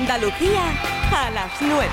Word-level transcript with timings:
Andalucía 0.00 0.60
a 1.12 1.30
las 1.30 1.52
9. 1.60 1.88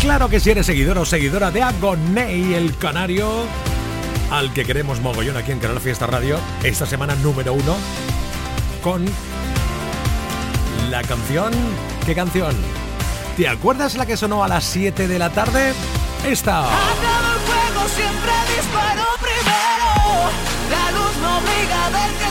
Claro 0.00 0.28
que 0.28 0.40
si 0.40 0.50
eres 0.50 0.66
seguidor 0.66 0.98
o 0.98 1.04
seguidora 1.04 1.50
de 1.50 1.62
Agoney, 1.62 2.54
el 2.54 2.76
canario, 2.78 3.44
al 4.30 4.52
que 4.52 4.64
queremos 4.64 5.00
mogollón 5.00 5.36
aquí 5.36 5.52
en 5.52 5.58
Canal 5.58 5.80
Fiesta 5.80 6.06
Radio, 6.06 6.38
esta 6.62 6.86
semana 6.86 7.14
número 7.16 7.52
uno, 7.52 7.76
con 8.82 9.04
la 10.90 11.02
canción... 11.02 11.52
¿Qué 12.06 12.14
canción? 12.14 12.54
¿Te 13.36 13.48
acuerdas 13.48 13.96
la 13.96 14.06
que 14.06 14.16
sonó 14.16 14.42
a 14.42 14.48
las 14.48 14.64
7 14.64 15.06
de 15.06 15.18
la 15.18 15.30
tarde? 15.30 15.74
Esta. 16.24 16.64
El 16.64 17.90
siempre 17.90 18.32
disparo 18.56 19.04
primero. 19.20 20.30
La 20.70 20.90
luz 20.92 21.16
no 21.20 21.38
obliga 21.38 21.86
a 21.86 21.90
ver 21.90 22.25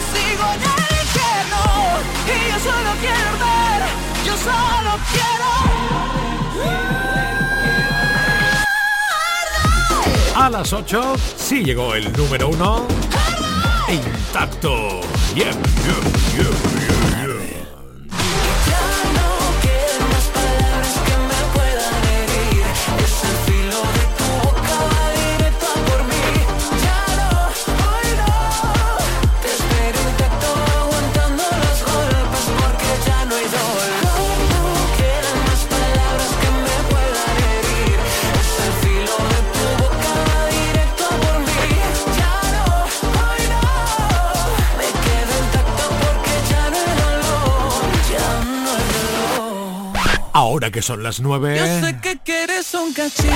Y 2.28 2.50
yo 2.50 2.60
solo 2.60 2.92
quiero 3.00 3.32
ver, 3.40 3.82
yo 4.26 4.34
solo 4.38 4.92
quiero. 5.12 5.26
A 10.36 10.50
las 10.50 10.74
8 10.74 11.16
sí 11.38 11.64
llegó 11.64 11.96
el 11.96 12.12
número 12.14 12.50
uno. 12.50 12.88
Intacto. 13.88 15.02
Yeah, 15.36 15.52
yeah, 15.52 16.02
yeah, 16.36 17.25
Ahora 50.56 50.72
que 50.72 50.82
son 50.82 51.04
las 51.04 51.20
nueve. 51.20 51.58
Yo 51.58 51.66
sé 51.86 51.98
que 52.02 52.18
quieres 52.20 52.74
un 52.76 52.94
cachito 52.94 53.34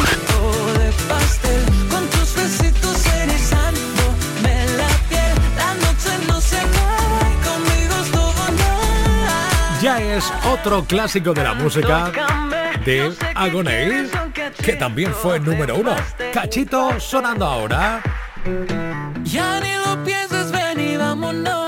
de 0.79 0.89
pastel 1.09 1.65
con 1.91 2.07
tus 2.07 2.33
besitos 2.33 3.03
nada. 9.25 9.79
Ya 9.81 10.01
es 10.01 10.31
otro 10.49 10.85
clásico 10.85 11.33
de 11.33 11.43
la 11.43 11.53
música 11.55 12.09
de 12.85 13.13
Agoney, 13.35 14.09
que 14.63 14.77
también 14.77 15.13
fue 15.13 15.41
número 15.41 15.75
uno. 15.75 15.97
Cachito 16.33 17.01
sonando 17.01 17.45
ahora. 17.45 18.01
Ya 19.25 19.59
ni 19.59 19.73
lo 19.73 20.01
pienses, 20.05 20.53
ven 20.53 20.79
y 20.79 20.95
vámonos. 20.95 21.58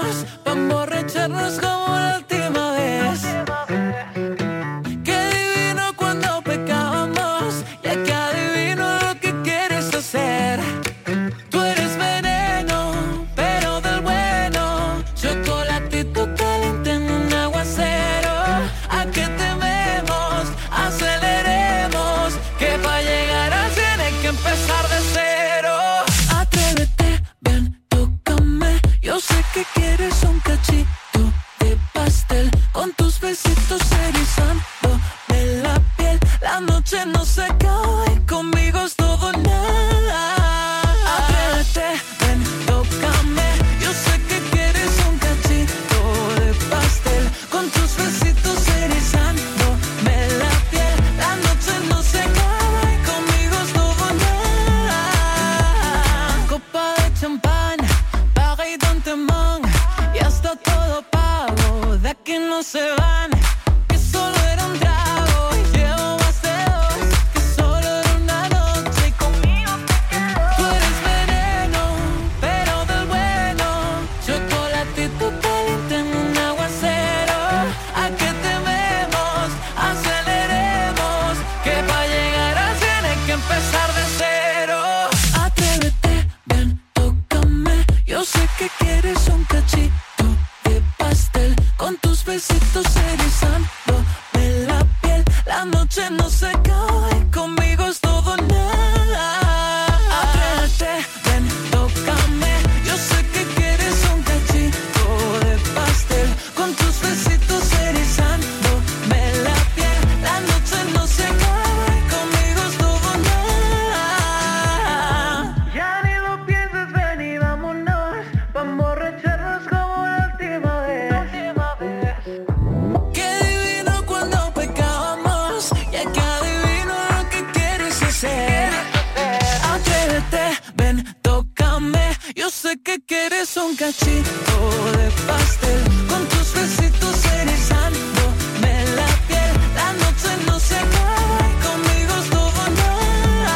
cachito 133.92 134.98
de 134.98 135.12
pastel 135.28 135.82
con 136.08 136.26
tus 136.28 136.54
besitos 136.54 137.26
erizándome 137.26 138.86
la 138.96 139.08
piel. 139.28 139.54
La 139.76 139.94
noche 139.94 140.30
no 140.48 140.60
se 140.60 140.76
acaba 140.76 141.40
y 141.50 141.56
conmigo 141.66 142.14
es 142.22 142.30
todo 142.30 142.62
nada. 142.78 143.56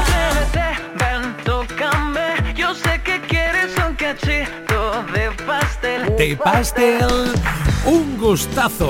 Atrévete, 0.00 0.66
ven, 0.98 1.36
tócame. 1.44 2.54
Yo 2.54 2.74
sé 2.74 3.00
que 3.02 3.20
quieres 3.22 3.72
un 3.86 3.94
cachito 3.96 5.04
de 5.12 5.30
pastel. 5.44 6.16
De 6.16 6.36
pastel 6.36 7.34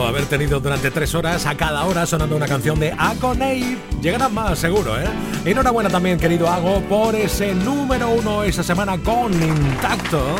haber 0.07 0.27
tenido 0.27 0.61
durante 0.61 0.91
tres 0.91 1.15
horas 1.15 1.47
a 1.47 1.55
cada 1.57 1.85
hora 1.85 2.07
sonando 2.07 2.37
una 2.37 2.47
canción 2.47 2.79
de 2.81 2.93
Agoney. 2.93 3.79
Llegarán 4.01 4.33
más, 4.33 4.59
seguro, 4.59 4.99
¿eh? 4.99 5.07
Enhorabuena 5.45 5.91
también, 5.91 6.19
querido 6.19 6.49
Ago, 6.49 6.81
por 6.89 7.15
ese 7.15 7.55
número 7.55 8.11
uno 8.11 8.43
esa 8.43 8.63
semana 8.63 8.97
con 8.99 9.33
Intacto. 9.33 10.37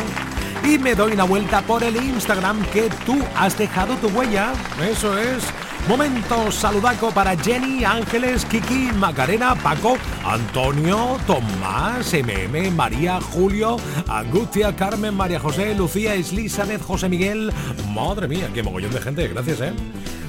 Y 0.63 0.79
me 0.79 0.95
doy 0.95 1.13
una 1.13 1.23
vuelta 1.23 1.61
por 1.61 1.83
el 1.83 1.95
Instagram 1.95 2.63
que 2.73 2.89
tú 3.05 3.19
has 3.35 3.57
dejado 3.57 3.95
tu 3.97 4.07
huella. 4.07 4.53
Eso 4.89 5.17
es. 5.17 5.43
Momento 5.87 6.51
saludaco 6.51 7.11
para 7.11 7.37
Jenny, 7.37 7.85
Ángeles, 7.85 8.43
Kiki, 8.43 8.91
Macarena, 8.93 9.55
Paco, 9.55 9.97
Antonio, 10.25 11.17
Tomás, 11.25 12.13
MM, 12.13 12.71
María, 12.71 13.21
Julio, 13.21 13.77
Angustia, 14.05 14.75
Carmen, 14.75 15.15
María 15.15 15.39
José, 15.39 15.73
Lucía, 15.75 16.13
Elizabeth, 16.13 16.81
José 16.81 17.07
Miguel. 17.07 17.53
Madre 17.93 18.27
mía, 18.27 18.49
qué 18.53 18.63
mogollón 18.63 18.91
de 18.91 18.99
gente, 18.99 19.27
gracias, 19.29 19.61
¿eh? 19.61 19.73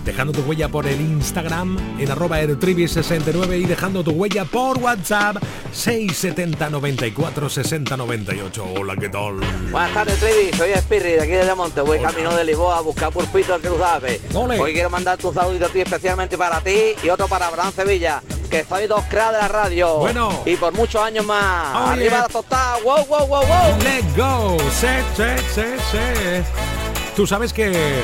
Dejando 0.08 0.32
tu 0.32 0.40
huella 0.40 0.70
por 0.70 0.87
el 0.87 0.99
Instagram 0.99 1.76
en 1.99 2.10
arroba 2.10 2.38
69 2.38 3.58
y 3.58 3.66
dejando 3.66 4.02
tu 4.02 4.12
huella 4.12 4.46
por 4.46 4.78
WhatsApp 4.78 5.37
670 5.70 6.70
94 6.70 7.49
60 7.50 7.94
98. 7.94 8.64
Hola, 8.78 8.96
¿qué 8.96 9.10
tal? 9.10 9.34
Buenas 9.70 9.93
tardes, 9.93 10.19
Trivi. 10.19 10.56
Soy 10.56 10.70
Espirri 10.70 11.12
de 11.12 11.20
aquí 11.20 11.32
de 11.32 11.55
Monte. 11.55 11.82
Voy 11.82 11.99
camino 11.99 12.34
de 12.34 12.43
Lisboa 12.43 12.78
a 12.78 12.81
buscar 12.81 13.12
pulpito 13.12 13.52
al 13.52 13.60
Cruzave. 13.60 14.19
Hoy 14.34 14.72
quiero 14.72 14.88
mandarte 14.88 15.26
un 15.26 15.34
saludo 15.34 15.66
a 15.66 15.69
ti 15.69 15.82
especialmente 15.82 16.38
para 16.38 16.62
ti 16.62 16.94
y 17.05 17.10
otro 17.10 17.28
para 17.28 17.49
Abraham 17.49 17.72
Sevilla 17.76 18.22
que 18.49 18.64
soy 18.64 18.87
dos 18.87 19.05
cracks 19.10 19.32
de 19.32 19.38
la 19.43 19.49
radio. 19.49 19.99
Bueno. 19.99 20.43
Y 20.46 20.56
por 20.56 20.72
muchos 20.72 21.02
años 21.02 21.26
más. 21.26 21.93
Arriba 21.93 22.20
la 22.20 22.28
tostada. 22.28 22.78
Wow, 22.82 23.05
wow, 23.05 23.26
wow, 23.26 23.43
wow. 23.46 23.78
Let's 23.82 24.16
go. 24.16 24.56
Sí, 24.70 24.87
sí, 25.55 25.62
sí. 25.90 25.99
Tú 27.14 27.26
sabes 27.26 27.52
que 27.52 28.02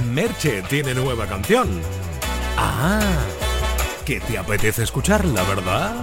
Merche 0.00 0.62
tiene 0.68 0.94
nueva 0.94 1.26
canción. 1.26 1.68
Ah, 2.56 3.00
que 4.04 4.20
te 4.20 4.38
apetece 4.38 4.82
escucharla, 4.82 5.42
¿verdad? 5.44 5.94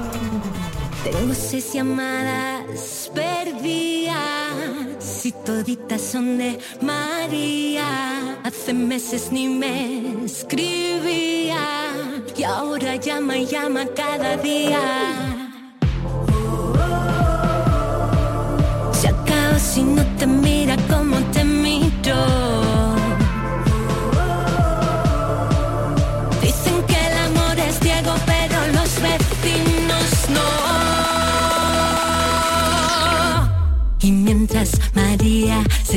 Tengo 1.03 1.33
seis 1.33 1.73
llamadas 1.73 3.11
perdidas 3.13 4.15
y 5.25 5.31
toditas 5.31 6.01
son 6.01 6.37
de 6.37 6.59
María. 6.81 8.39
Hace 8.43 8.73
meses 8.73 9.31
ni 9.31 9.47
me 9.47 10.25
escribía 10.25 11.91
y 12.35 12.43
ahora 12.43 12.95
llama 12.95 13.37
y 13.37 13.45
llama 13.45 13.85
cada 13.95 14.37
día. 14.37 15.37
Si 19.59 19.83
no 19.83 20.03
te 20.17 20.25
mira 20.25 20.75
como 20.87 21.17
te 21.31 21.43
miro. 21.43 22.46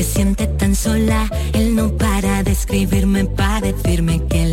Se 0.03 0.13
siente 0.13 0.47
tan 0.47 0.75
sola. 0.75 1.29
Él 1.53 1.75
no 1.75 1.95
para 1.95 2.41
de 2.43 2.51
escribirme 2.51 3.25
para 3.25 3.61
decirme 3.61 4.21
que 4.27 4.50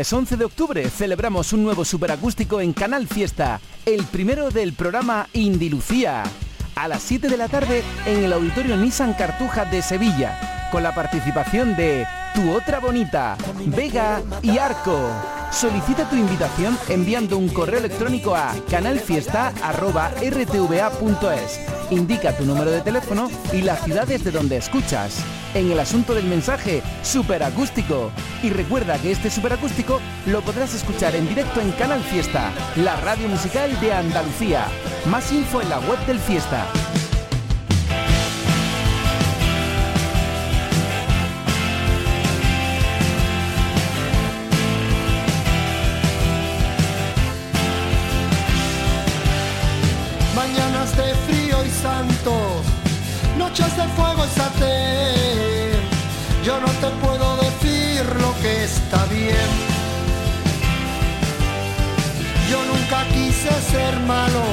miércoles 0.00 0.12
11 0.12 0.36
de 0.36 0.44
octubre 0.46 0.88
celebramos 0.88 1.52
un 1.52 1.62
nuevo 1.62 1.84
superacústico 1.84 2.62
en 2.62 2.72
Canal 2.72 3.06
Fiesta, 3.06 3.60
el 3.84 4.04
primero 4.04 4.50
del 4.50 4.72
programa 4.72 5.28
Indilucía, 5.34 6.22
a 6.74 6.88
las 6.88 7.02
7 7.02 7.28
de 7.28 7.36
la 7.36 7.48
tarde 7.48 7.82
en 8.06 8.24
el 8.24 8.32
Auditorio 8.32 8.78
Nissan 8.78 9.12
Cartuja 9.12 9.66
de 9.66 9.82
Sevilla, 9.82 10.68
con 10.72 10.82
la 10.82 10.94
participación 10.94 11.76
de 11.76 12.06
Tu 12.34 12.50
Otra 12.50 12.80
Bonita, 12.80 13.36
Vega 13.66 14.22
y 14.40 14.56
Arco. 14.56 15.10
Solicita 15.52 16.08
tu 16.08 16.16
invitación 16.16 16.78
enviando 16.88 17.36
un 17.36 17.50
correo 17.50 17.80
electrónico 17.80 18.34
a 18.34 18.54
canalfiesta.rtva.es. 18.70 21.60
Indica 21.90 22.34
tu 22.36 22.46
número 22.46 22.70
de 22.70 22.80
teléfono 22.80 23.30
y 23.52 23.60
la 23.60 23.76
ciudad 23.76 24.06
desde 24.06 24.30
donde 24.30 24.56
escuchas. 24.56 25.22
En 25.54 25.70
el 25.70 25.80
asunto 25.80 26.14
del 26.14 26.26
mensaje, 26.26 26.80
superacústico. 27.02 28.12
Y 28.42 28.50
recuerda 28.50 28.98
que 28.98 29.10
este 29.10 29.30
superacústico 29.30 30.00
lo 30.26 30.42
podrás 30.42 30.74
escuchar 30.74 31.16
en 31.16 31.28
directo 31.28 31.60
en 31.60 31.72
Canal 31.72 32.02
Fiesta, 32.04 32.52
la 32.76 32.96
radio 32.96 33.26
musical 33.28 33.78
de 33.80 33.92
Andalucía. 33.92 34.66
Más 35.06 35.32
info 35.32 35.60
en 35.60 35.68
la 35.70 35.80
web 35.80 35.98
del 36.06 36.20
Fiesta. 36.20 36.66
está 58.76 59.04
bien. 59.06 59.50
Yo 62.50 62.58
nunca 62.70 62.98
quise 63.14 63.52
ser 63.72 63.94
malo, 64.00 64.44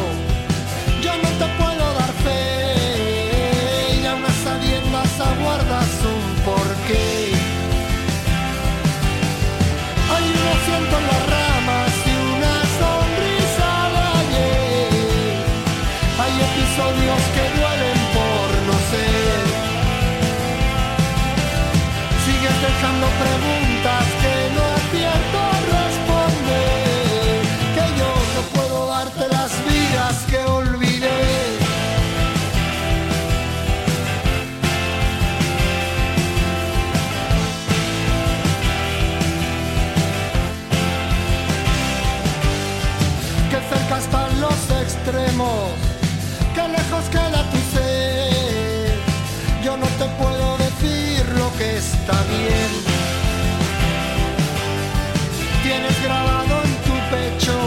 yo 1.04 1.12
no 1.24 1.30
te 1.40 1.48
puedo 1.60 1.84
dar 2.00 2.14
fe. 2.26 4.00
Y 4.02 4.06
aún 4.06 4.24
a 4.26 4.34
sabiendas 4.46 5.14
aguardas 5.32 5.92
un 6.16 6.26
porqué. 6.48 7.08
Hay 10.14 10.26
un 10.38 10.58
ciento 10.66 10.96
en 11.02 11.06
las 11.12 11.24
ramas 11.36 11.94
y 12.12 12.14
una 12.36 12.56
sonrisa 12.82 13.70
de 13.94 14.02
ayer. 14.22 15.34
Hay 16.22 16.34
episodios 16.50 17.22
que 17.36 17.44
duelen 17.58 18.00
por 18.18 18.48
no 18.68 18.76
ser. 18.92 19.46
Sigues 22.26 22.58
dejando 22.68 23.08
preguntas. 23.24 23.57
Tienes 55.64 56.04
grabado 56.04 56.62
en 56.64 56.74
tu 56.88 56.96
pecho 57.12 57.58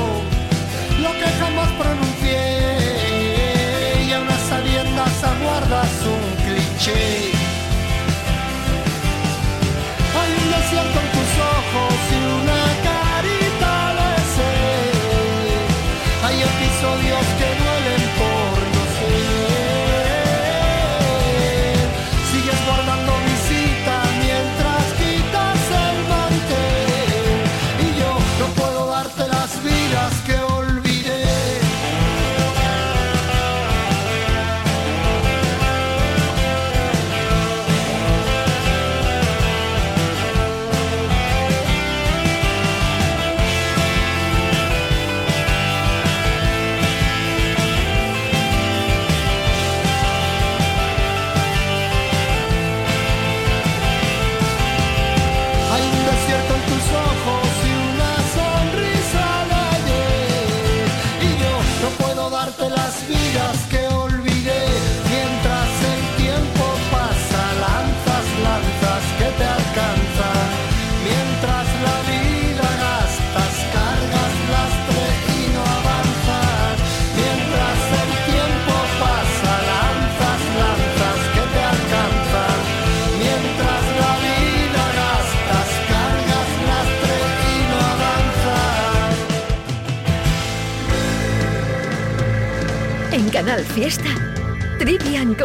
lo 1.03 1.11
que 1.13 1.29
jamás 1.39 1.71
pronuncié 1.73 2.43
y 4.07 4.13
a 4.13 4.21
unas 4.21 4.43
sabiendas 4.49 5.25
aguardas 5.25 5.91
un 6.05 6.23
cliché. 6.45 7.30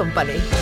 Company. 0.05 0.54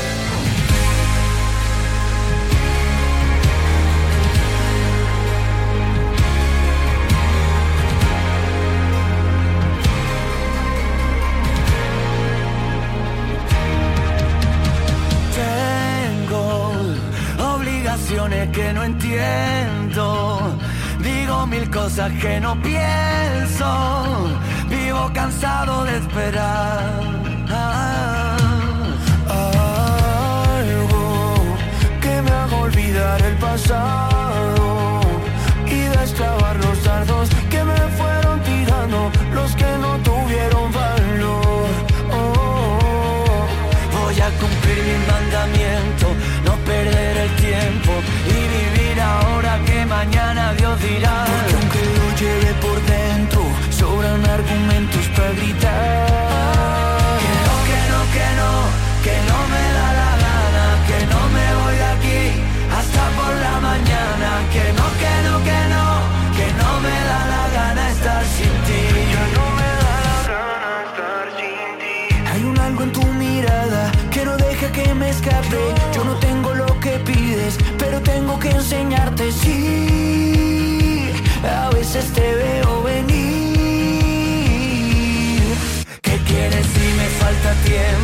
tiempo. 87.65 88.02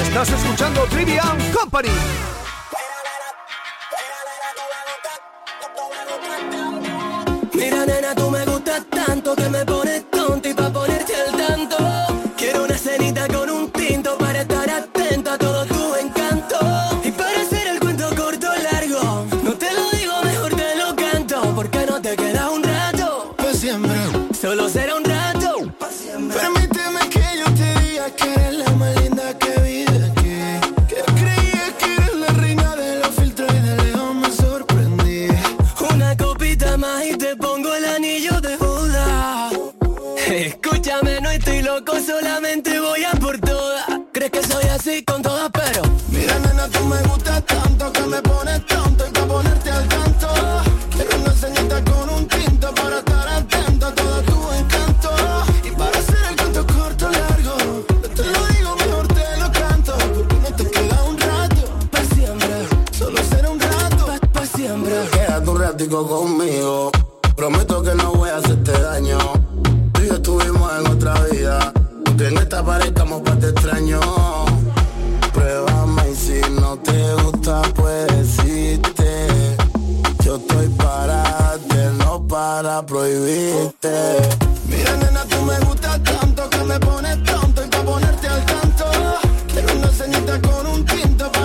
Estás 0.00 0.30
escuchando 0.30 0.84
Trivian 0.84 1.52
Company. 1.52 1.88
Mira 7.52 7.84
nena, 7.84 8.14
tú 8.14 8.30
me 8.30 8.44
gustas 8.44 8.84
tanto 8.90 9.34
que 9.34 9.48
me 9.48 9.57
con 90.36 90.66
un 90.66 90.84
tinto 90.84 91.37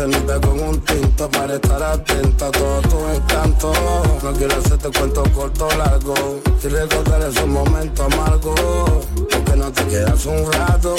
cenita 0.00 0.40
con 0.40 0.58
un 0.60 0.80
tinto 0.80 1.30
para 1.30 1.54
estar 1.56 1.82
atento 1.82 2.46
a 2.46 2.50
todo 2.50 2.80
tu 2.82 2.98
encanto. 3.14 3.72
No 4.22 4.32
quiero 4.32 4.56
hacerte 4.56 4.88
cuento 4.98 5.22
corto 5.34 5.66
o 5.66 5.76
largo. 5.76 6.14
Y 6.62 6.68
recordar 6.68 7.20
esos 7.22 7.46
momentos 7.46 8.12
amargos. 8.12 8.60
Porque 9.30 9.56
no 9.56 9.70
te 9.70 9.84
quedas 9.88 10.24
un 10.24 10.50
rato. 10.52 10.96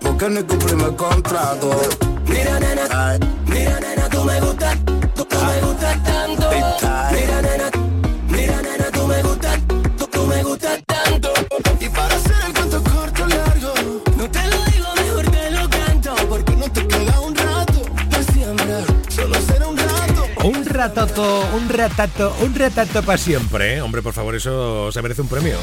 Porque 0.00 0.30
ni 0.30 0.42
cumplimos 0.44 0.88
el 0.88 0.96
contrato. 0.96 1.70
mira 2.26 2.58
nena, 2.58 2.82
Ay, 2.90 3.18
mira 3.46 3.78
nena, 3.80 4.08
tú 4.08 4.24
me 4.24 4.40
gustas, 4.40 4.78
ratato, 20.94 21.48
un 21.54 21.68
ratato, 21.70 22.36
un 22.42 22.54
ratato 22.54 23.02
para 23.02 23.16
siempre. 23.16 23.76
¿eh? 23.76 23.80
Hombre, 23.80 24.02
por 24.02 24.12
favor, 24.12 24.34
eso 24.34 24.92
se 24.92 25.00
merece 25.00 25.22
un 25.22 25.28
premio. 25.28 25.56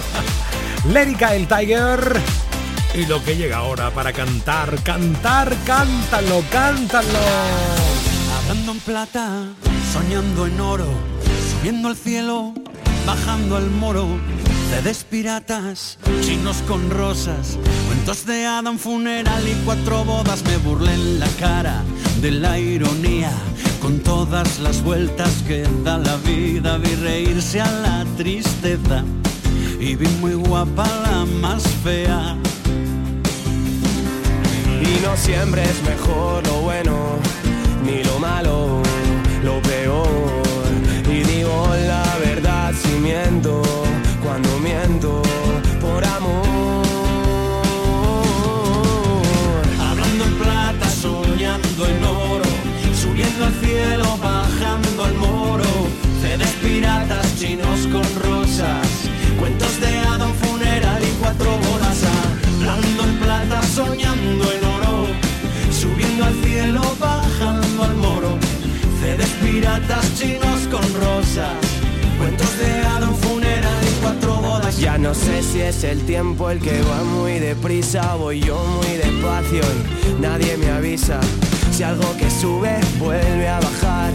Lérica 0.92 1.36
el 1.36 1.48
Tiger. 1.48 2.20
Y 2.96 3.06
lo 3.06 3.24
que 3.24 3.36
llega 3.36 3.58
ahora 3.58 3.92
para 3.92 4.12
cantar, 4.12 4.82
cantar, 4.82 5.56
cántalo, 5.66 6.44
cántalo. 6.52 7.20
Hablando 8.40 8.72
en 8.72 8.80
plata, 8.80 9.44
soñando 9.94 10.48
en 10.48 10.60
oro, 10.60 10.88
subiendo 11.52 11.90
al 11.90 11.96
cielo, 11.96 12.56
bajando 13.06 13.58
al 13.58 13.70
moro. 13.70 14.08
Cedes 14.72 15.04
piratas, 15.04 15.98
chinos 16.22 16.58
con 16.68 16.90
rosas, 16.92 17.58
cuentos 17.88 18.26
de 18.26 18.46
Adam 18.46 18.78
funeral 18.78 19.48
y 19.48 19.54
cuatro 19.66 20.04
bodas. 20.04 20.44
Me 20.44 20.58
burlé 20.58 20.94
en 20.94 21.20
la 21.20 21.28
cara 21.40 21.84
de 22.22 22.32
la 22.32 22.60
ironía, 22.60 23.32
con 23.82 24.00
todas 24.00 24.60
las 24.60 24.84
vueltas 24.84 25.44
que 25.48 25.64
da 25.84 25.98
la 25.98 26.16
vida. 26.18 26.78
Vi 26.78 26.96
reírse 26.96 27.62
a 27.62 27.72
la 27.72 28.06
tristeza 28.18 29.04
y 29.80 29.96
vi 29.96 30.08
muy 30.22 30.34
guapa 30.34 30.86
la 31.04 31.26
más 31.26 31.64
fea. 31.84 32.38
Y 34.82 35.02
no 35.06 35.16
siempre 35.18 35.64
es 35.64 35.84
mejor 35.84 36.46
lo 36.48 36.62
bueno, 36.62 36.79
soñando 63.70 64.52
en 64.52 64.64
oro, 64.66 65.08
subiendo 65.72 66.26
al 66.26 66.34
cielo, 66.44 66.82
bajando 67.00 67.84
al 67.84 67.96
moro. 67.96 68.38
Cedes 69.00 69.30
piratas, 69.42 70.14
chinos 70.16 70.68
con 70.72 70.84
rosas, 71.02 71.54
cuentos 72.18 72.58
de 72.58 72.82
hada, 72.82 73.08
un 73.08 73.16
funeral 73.16 73.84
y 73.84 74.02
cuatro 74.02 74.36
bodas. 74.36 74.78
Ya 74.78 74.98
no 74.98 75.14
sé 75.14 75.42
si 75.44 75.62
es 75.62 75.84
el 75.84 76.02
tiempo 76.02 76.50
el 76.50 76.60
que 76.60 76.82
va 76.82 77.04
muy 77.04 77.40
deprisa, 77.40 78.16
voy 78.16 78.42
yo 78.42 78.58
muy 78.64 78.98
despacio 78.98 79.62
y 80.08 80.22
nadie 80.22 80.58
me 80.58 80.70
avisa. 80.72 81.20
Si 81.72 81.84
algo 81.84 82.16
que 82.18 82.30
sube 82.30 82.80
vuelve 82.98 83.48
a 83.48 83.60
bajar, 83.60 84.12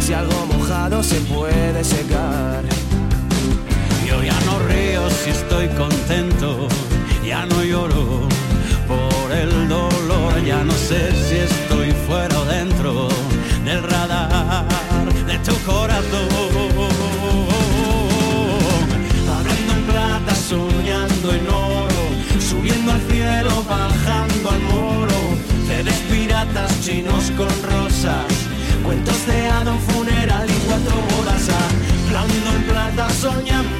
si 0.00 0.12
algo 0.14 0.46
mojado 0.46 1.02
se 1.02 1.16
puede 1.22 1.84
secar. 1.84 2.64
Yo 4.06 4.22
ya 4.22 4.38
no 4.46 4.58
río 4.60 5.10
si 5.10 5.30
estoy 5.30 5.68
contento, 5.68 6.68
ya 7.24 7.44
no 7.44 7.62
lloro 7.62 8.38
por 8.88 9.30
el 9.32 9.68
dolor, 9.68 10.42
ya 10.44 10.64
no 10.64 10.72
sé 10.72 11.12
si 11.26 11.36
estoy 11.36 11.92
fuera 12.06 12.40
o 12.40 12.44
dentro 12.46 13.08
del 13.64 13.82
radar 13.82 15.12
de 15.26 15.38
tu 15.40 15.54
corazón. 15.70 16.28
Hablando 19.36 19.72
en 19.74 19.84
plata, 19.84 20.34
soñando 20.34 21.32
en 21.34 21.46
oro, 21.48 22.02
subiendo 22.40 22.92
al 22.92 23.02
cielo, 23.02 23.64
bajando 23.68 24.50
al 24.50 24.60
moro. 24.72 25.18
Cedes 25.66 26.00
piratas, 26.10 26.80
chinos 26.80 27.30
con 27.36 27.50
rosas, 27.70 28.26
cuentos 28.84 29.26
de 29.26 29.48
hada, 29.48 29.72
un 29.72 29.80
funeral 29.80 30.48
y 30.48 30.58
cuatro 30.66 30.96
bodas. 31.10 31.48
Hablando 32.06 32.50
en 32.56 32.62
plata, 32.64 33.10
soñando 33.10 33.77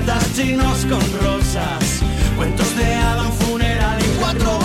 espaldas 0.00 0.34
chinos 0.34 0.86
con 0.86 1.00
rosas, 1.20 2.02
cuentos 2.36 2.76
de 2.76 2.94
Adam, 2.94 3.30
funeral 3.32 3.98
y 4.00 4.18
cuatro 4.18 4.59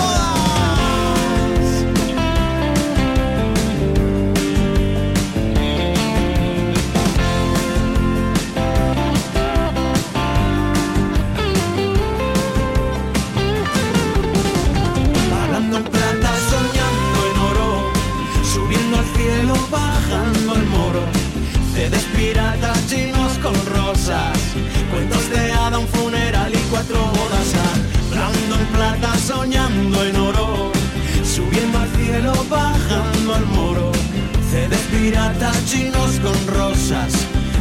piratas, 35.35 35.65
chinos 35.65 36.19
con 36.19 36.55
rosas, 36.55 37.13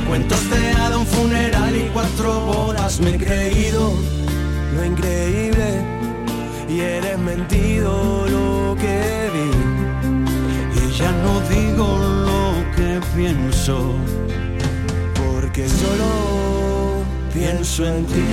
cuentos 0.09 0.51
de 0.51 0.73
hada, 0.73 0.99
un 0.99 1.07
funeral 1.07 1.77
y 1.77 1.91
cuatro 1.93 2.41
bodas. 2.41 3.01
Me 3.01 3.15
he 3.15 3.19
creído 3.19 3.93
lo 4.75 4.85
increíble 4.85 5.83
y 6.69 6.81
eres 6.81 7.19
mentido 7.19 8.27
lo 8.29 8.77
que 8.77 9.31
vi. 9.35 10.87
Y 10.87 10.93
ya 10.93 11.11
no 11.13 11.41
digo 11.49 11.99
lo 11.99 12.77
que 12.77 13.01
pienso, 13.17 13.95
porque 15.15 15.69
solo 15.69 17.05
pienso 17.33 17.87
en 17.87 18.07
ti. 18.07 18.25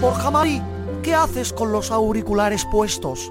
Borja 0.00 0.30
Mari, 0.30 0.62
¿qué 1.02 1.14
haces 1.14 1.52
con 1.52 1.72
los 1.72 1.90
auriculares 1.90 2.64
puestos? 2.70 3.30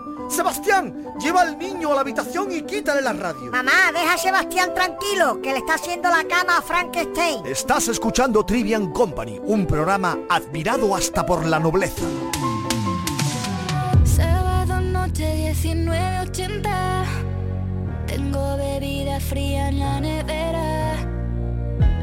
Sebastián, 0.31 1.13
lleva 1.19 1.41
al 1.41 1.57
niño 1.57 1.91
a 1.91 1.95
la 1.95 2.01
habitación 2.01 2.51
y 2.53 2.61
quítale 2.61 3.01
la 3.01 3.11
radio. 3.11 3.51
Mamá, 3.51 3.91
deja 3.93 4.13
a 4.13 4.17
Sebastián 4.17 4.73
tranquilo, 4.73 5.41
que 5.41 5.51
le 5.51 5.57
está 5.57 5.73
haciendo 5.73 6.09
la 6.09 6.23
cama 6.23 6.57
a 6.57 6.61
Frankenstein. 6.61 7.45
Estás 7.45 7.89
escuchando 7.89 8.45
Trivian 8.45 8.91
Company, 8.91 9.41
un 9.43 9.67
programa 9.67 10.17
admirado 10.29 10.95
hasta 10.95 11.25
por 11.25 11.45
la 11.45 11.59
nobleza. 11.59 12.05
Sábado 14.05 14.79
noche 14.79 15.53
19.80 15.53 17.03
Tengo 18.07 18.57
bebida 18.57 19.19
fría 19.19 19.69
en 19.69 19.79
la 19.79 19.99
nevera 19.99 20.95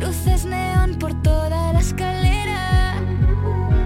Luces 0.00 0.44
neón 0.44 0.98
por 0.98 1.14
toda 1.22 1.72
la 1.72 1.80
escalera 1.80 2.94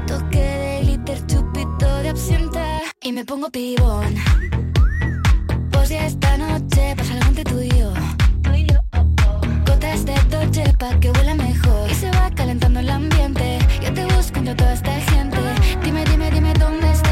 Toque 0.06 0.38
de 0.38 0.80
glitter, 0.82 1.26
chupito 1.26 1.86
de 2.02 2.08
absenta 2.10 2.51
Y 3.04 3.12
me 3.12 3.24
pongo 3.24 3.50
pibón. 3.50 4.14
Pues 5.72 5.88
ya 5.88 6.06
esta 6.06 6.36
noche 6.38 6.94
pasa 6.96 7.14
algo 7.14 7.26
entre 7.26 7.44
tú 7.44 7.60
y 7.60 7.68
yo. 7.70 7.92
Gotas 9.66 10.04
de 10.04 10.14
Dolce 10.30 10.72
pa' 10.78 11.00
que 11.00 11.10
huela 11.10 11.34
mejor. 11.34 11.90
Y 11.90 11.94
se 11.94 12.10
va 12.12 12.30
calentando 12.30 12.78
el 12.78 12.88
ambiente. 12.88 13.58
Yo 13.82 13.92
te 13.92 14.04
busco 14.04 14.38
entre 14.38 14.54
toda 14.54 14.74
esta 14.74 14.92
gente. 15.10 15.38
Dime, 15.82 16.04
dime, 16.04 16.30
dime 16.30 16.54
dónde 16.54 16.92
está 16.92 17.11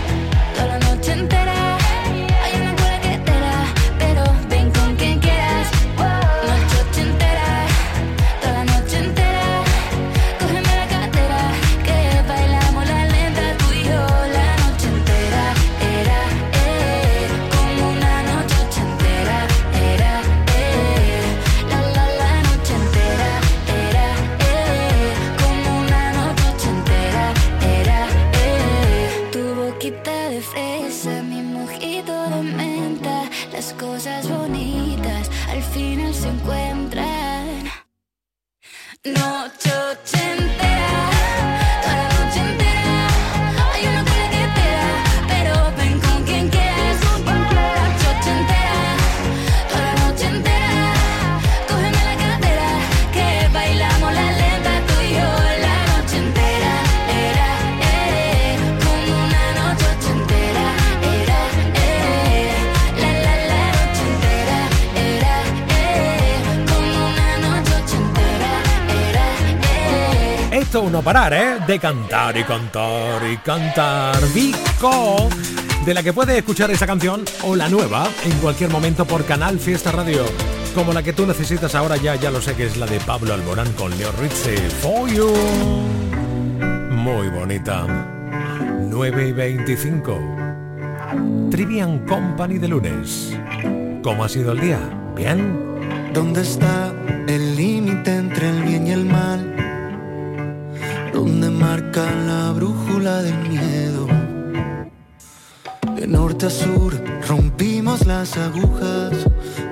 la 0.71 0.79
noche 0.79 1.11
entera. 1.11 1.60
Noche 39.03 39.71
ochentera, 39.73 40.20
Esto 70.81 70.89
no 70.89 71.03
parar, 71.03 71.31
¿eh? 71.31 71.59
De 71.67 71.77
cantar 71.77 72.35
y 72.35 72.43
cantar 72.43 73.21
y 73.31 73.37
cantar. 73.37 74.15
Vico, 74.33 75.29
de 75.85 75.93
la 75.93 76.01
que 76.01 76.11
puedes 76.11 76.35
escuchar 76.35 76.71
esa 76.71 76.87
canción 76.87 77.23
o 77.43 77.55
la 77.55 77.69
nueva 77.69 78.09
en 78.25 78.31
cualquier 78.39 78.71
momento 78.71 79.05
por 79.05 79.23
Canal 79.23 79.59
Fiesta 79.59 79.91
Radio. 79.91 80.25
Como 80.73 80.91
la 80.91 81.03
que 81.03 81.13
tú 81.13 81.27
necesitas 81.27 81.75
ahora 81.75 81.97
ya, 81.97 82.15
ya 82.15 82.31
lo 82.31 82.41
sé 82.41 82.55
que 82.55 82.65
es 82.65 82.77
la 82.77 82.87
de 82.87 82.99
Pablo 83.01 83.35
Alborán 83.35 83.71
con 83.73 83.95
Leo 83.95 84.11
Ritze. 84.13 84.57
For 84.81 85.07
you. 85.07 85.29
Muy 86.89 87.29
bonita. 87.29 87.85
9 88.79 89.27
y 89.27 89.31
25. 89.33 90.19
Trivian 91.51 92.07
Company 92.07 92.57
de 92.57 92.67
lunes. 92.67 93.37
¿Cómo 94.01 94.23
ha 94.23 94.29
sido 94.29 94.53
el 94.53 94.61
día? 94.61 94.79
¿Bien? 95.15 96.11
¿Dónde 96.11 96.41
está 96.41 96.91
el 97.27 97.55
límite 97.55 98.17
del 103.01 103.35
miedo? 103.49 104.07
De 105.95 106.05
norte 106.05 106.45
a 106.45 106.49
sur 106.51 106.93
rompimos 107.27 108.05
las 108.05 108.37
agujas, 108.37 109.25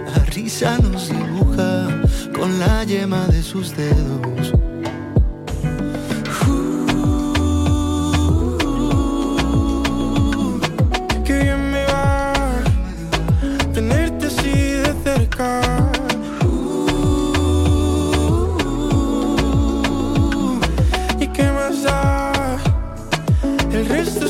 la 0.08 0.26
risa 0.26 0.80
nos 0.80 1.10
dibuja 1.10 1.88
con 2.34 2.60
la 2.60 2.84
yema 2.86 3.28
de 3.28 3.44
sus 3.44 3.76
dedos. 3.78 4.54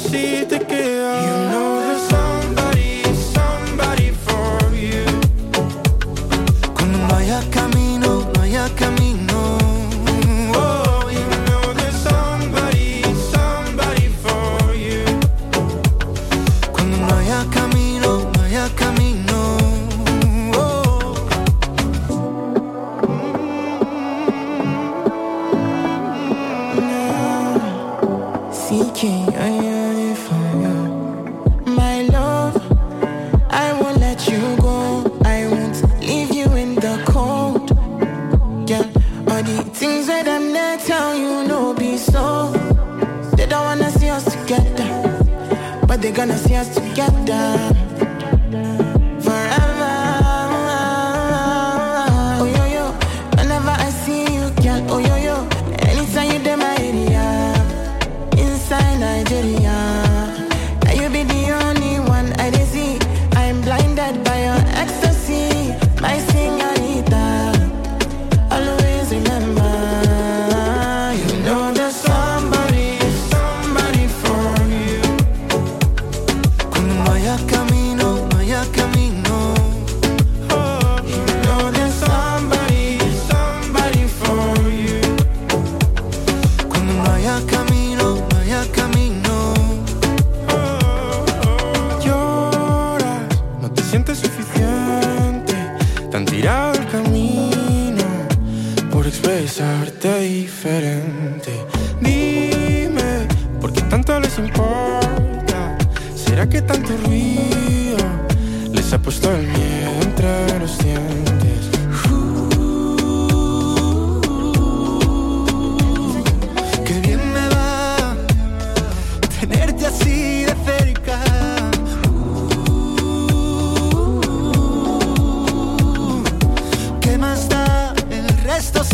si 0.10 0.46
te 0.46 0.60
quedas. 0.60 1.39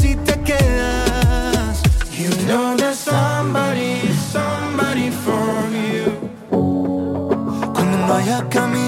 si 0.05 0.15
te 0.27 0.35
quedas. 0.41 1.81
You 2.11 2.29
know 2.47 2.75
there's 2.77 2.99
somebody, 2.99 4.01
somebody 4.33 5.09
for 5.23 5.47
you. 5.83 6.05
Cuando 7.73 7.97
no 8.07 8.13
haya 8.13 8.47
camino 8.49 8.84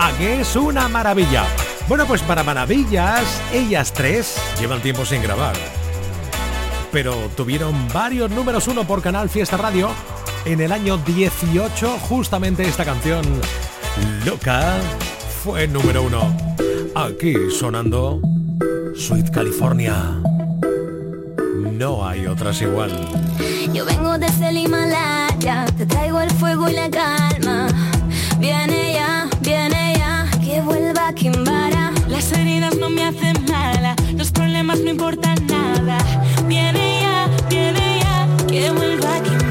a 0.00 0.10
es 0.22 0.56
una 0.56 0.88
maravilla. 0.88 1.44
Bueno, 1.86 2.06
pues 2.06 2.22
para 2.22 2.42
maravillas, 2.42 3.42
ellas 3.52 3.92
tres 3.92 4.36
llevan 4.58 4.80
tiempo 4.80 5.04
sin 5.04 5.22
grabar. 5.22 5.54
Pero 6.90 7.14
tuvieron 7.36 7.74
varios 7.92 8.30
números 8.30 8.66
uno 8.66 8.84
por 8.84 9.02
Canal 9.02 9.28
Fiesta 9.28 9.58
Radio 9.58 9.90
en 10.46 10.60
el 10.60 10.72
año 10.72 10.96
18, 10.96 11.98
justamente 11.98 12.66
esta 12.66 12.84
canción, 12.84 13.22
Loca, 14.24 14.78
fue 15.44 15.68
número 15.68 16.02
uno. 16.02 16.34
Aquí 16.94 17.34
sonando 17.50 18.22
Sweet 18.96 19.30
California. 19.30 20.18
No 21.72 22.06
hay 22.08 22.26
otras 22.26 22.62
igual. 22.62 22.90
Yo 23.74 23.84
vengo 23.84 24.16
desde 24.16 24.48
el 24.48 24.56
Himalaya, 24.56 25.66
te 25.76 25.84
traigo 25.84 26.20
el 26.20 26.30
fuego 26.30 26.70
y 26.70 26.72
la 26.72 26.90
calma. 26.90 27.68
Viene 28.38 28.94
ya 28.94 29.09
las 32.08 32.30
heridas 32.32 32.76
no 32.76 32.88
me 32.88 33.02
hacen 33.02 33.44
mala, 33.48 33.96
los 34.16 34.30
problemas 34.30 34.78
no 34.78 34.90
importan 34.90 35.44
nada. 35.48 35.98
Viene 36.46 37.00
ya, 37.00 37.28
viene 37.48 37.98
ya, 37.98 38.28
que 38.46 38.70
vuelva 38.70 39.16
a 39.16 39.22
Kimbara. 39.22 39.49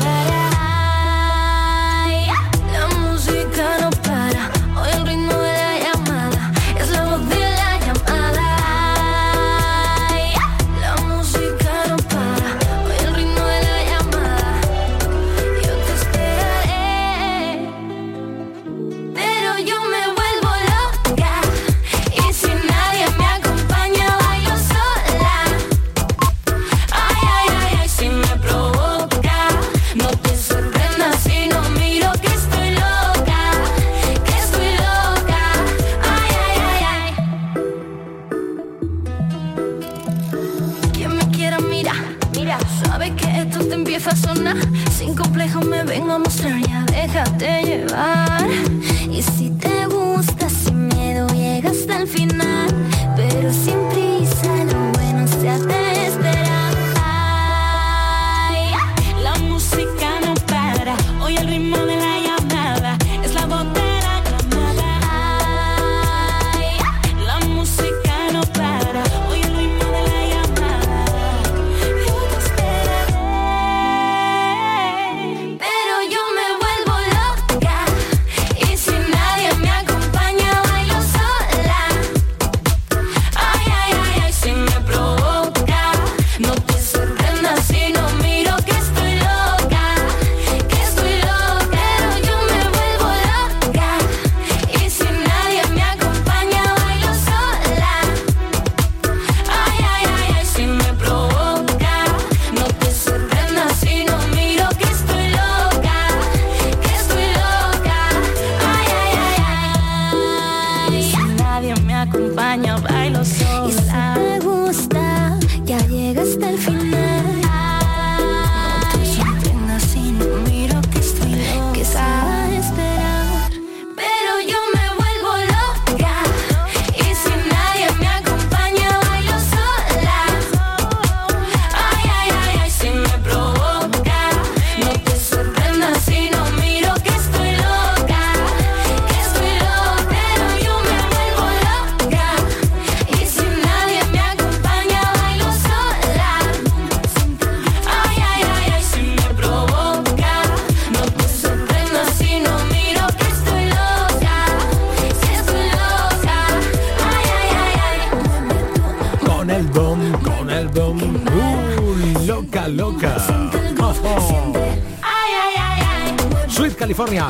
California. 166.93 167.29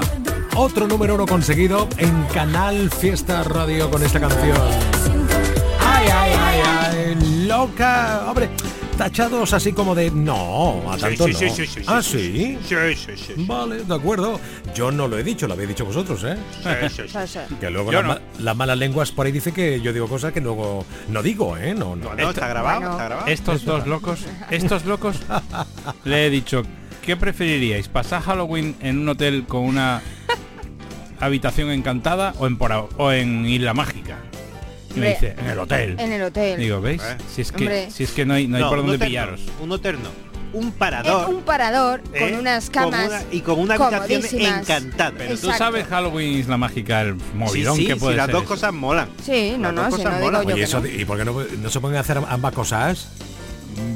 Otro 0.56 0.88
número 0.88 1.16
uno 1.16 1.26
conseguido 1.26 1.90
en 1.98 2.24
Canal 2.34 2.90
Fiesta 2.90 3.44
Radio 3.44 3.92
con 3.92 4.02
esta 4.02 4.18
canción. 4.18 4.58
Ay, 5.82 6.08
ay, 6.08 6.32
ay, 6.40 6.62
ay, 6.66 7.46
loca. 7.46 8.24
Hombre, 8.30 8.50
tachados 8.98 9.52
así 9.52 9.74
como 9.74 9.96
de 9.96 10.12
no, 10.12 10.90
a 10.90 10.96
tanto 10.96 11.26
sí, 11.28 11.34
no. 11.34 11.40
sí, 11.40 11.50
sí, 11.50 11.68
sí, 11.68 11.82
ah, 11.88 12.02
sí, 12.02 12.18
sí. 12.20 12.60
Sí, 12.70 12.96
sí, 12.96 13.18
sí. 13.18 13.34
Vale, 13.46 13.84
de 13.84 13.94
acuerdo. 13.94 14.40
Yo 14.74 14.92
no 14.94 15.10
lo 15.10 15.18
he 15.18 15.24
dicho, 15.26 15.46
lo 15.46 15.56
habéis 15.56 15.68
dicho 15.68 15.84
vosotros, 15.84 16.24
¿eh? 16.24 16.38
Sí, 16.90 17.04
sí, 17.10 17.18
sí. 17.28 17.40
Que 17.60 17.70
luego 17.70 17.92
las, 17.92 18.04
no. 18.04 18.08
ma- 18.14 18.22
las 18.40 18.56
malas 18.56 18.78
lenguas 18.78 19.12
por 19.12 19.26
ahí 19.26 19.34
dice 19.34 19.52
que 19.52 19.82
yo 19.82 19.92
digo 19.92 20.08
cosas 20.08 20.32
que 20.32 20.40
luego 20.40 20.86
no 21.10 21.22
digo, 21.22 21.58
¿eh? 21.58 21.76
No, 21.76 21.98
no. 21.98 22.16
No, 22.16 22.30
está 22.30 22.48
grabado, 22.48 22.92
está 22.92 23.04
grabado. 23.04 23.28
Estos 23.28 23.66
dos 23.66 23.86
locos, 23.88 24.22
estos 24.52 24.86
locos, 24.86 25.18
le 26.06 26.28
he 26.28 26.30
dicho, 26.30 26.64
¿qué 27.10 27.18
preferiríais? 27.18 27.88
¿Pasar 27.88 28.22
Halloween 28.22 28.76
en 28.82 29.00
un 29.00 29.10
hotel 29.10 29.46
con 29.48 29.62
una 29.64 30.00
habitación 31.20 31.72
encantada 31.72 32.36
o 32.38 32.46
en, 32.46 32.56
o 32.98 33.12
en 33.12 33.48
Isla 33.48 33.74
Mágica? 33.74 34.18
Y 34.96 35.00
me 35.00 35.10
dice, 35.10 35.34
en 35.40 35.48
el 35.48 35.58
hotel. 35.58 35.96
En 36.00 36.12
el 36.12 36.22
hotel. 36.22 36.60
Digo, 36.60 36.80
¿veis? 36.82 37.02
Eh. 37.02 37.18
Si 37.34 37.42
es 37.42 37.52
que, 37.52 37.64
Hombre. 37.64 37.90
si 37.90 38.04
es 38.04 38.12
que 38.12 38.28
no 38.28 38.36
hay, 38.36 38.48
no 38.48 38.58
hay 38.58 38.64
por 38.64 38.78
dónde 38.78 38.98
hotel 38.98 39.08
pillaros. 39.08 39.40
no, 39.58 39.64
un 39.64 39.72
hotel 39.72 39.98
no. 40.04 40.60
Un 40.60 40.68
Eh, 40.68 40.74
parador. 40.78 41.30
un 41.34 41.42
parador 41.42 42.04
¿eh? 42.14 42.20
con 42.20 42.34
unas 42.42 42.66
Con 42.70 42.74
camas 42.92 43.08
una- 43.08 43.24
y 43.32 43.42
con 43.42 43.60
una 43.60 43.74
habitación 43.74 44.42
encantada. 44.44 45.14
Pero 45.18 45.36
tú 45.36 45.52
sabes 45.52 45.88
Halloween 45.88 46.38
Isla 46.38 46.58
Mágica, 46.58 47.02
el 47.02 47.16
movidón 47.34 47.76
sí, 47.76 47.82
sí, 47.84 47.88
que 47.88 47.96
puede 47.96 48.18
las 48.18 48.28
ser 48.28 48.34
dos 48.34 48.44
eso. 48.44 48.50
cosas 48.54 48.72
molan. 48.74 49.10
Sí, 49.26 49.56
no, 49.58 49.72
Las 49.72 49.74
no, 49.74 49.82
dos 49.82 49.96
si 49.96 50.04
cosas 50.04 50.12
no 50.12 50.18
digo 50.20 50.32
molan. 50.32 50.42
yo 50.44 50.48
Oye, 50.54 50.56
que 50.58 50.64
eso 50.64 50.80
no. 50.80 50.88
¿y 50.88 51.06
por 51.06 51.18
qué 51.18 51.26
no, 51.26 51.34
no 51.64 51.70
se 51.72 51.80
pueden 51.80 51.98
hacer 51.98 52.20
ambas 52.30 52.54
cosas? 52.54 53.08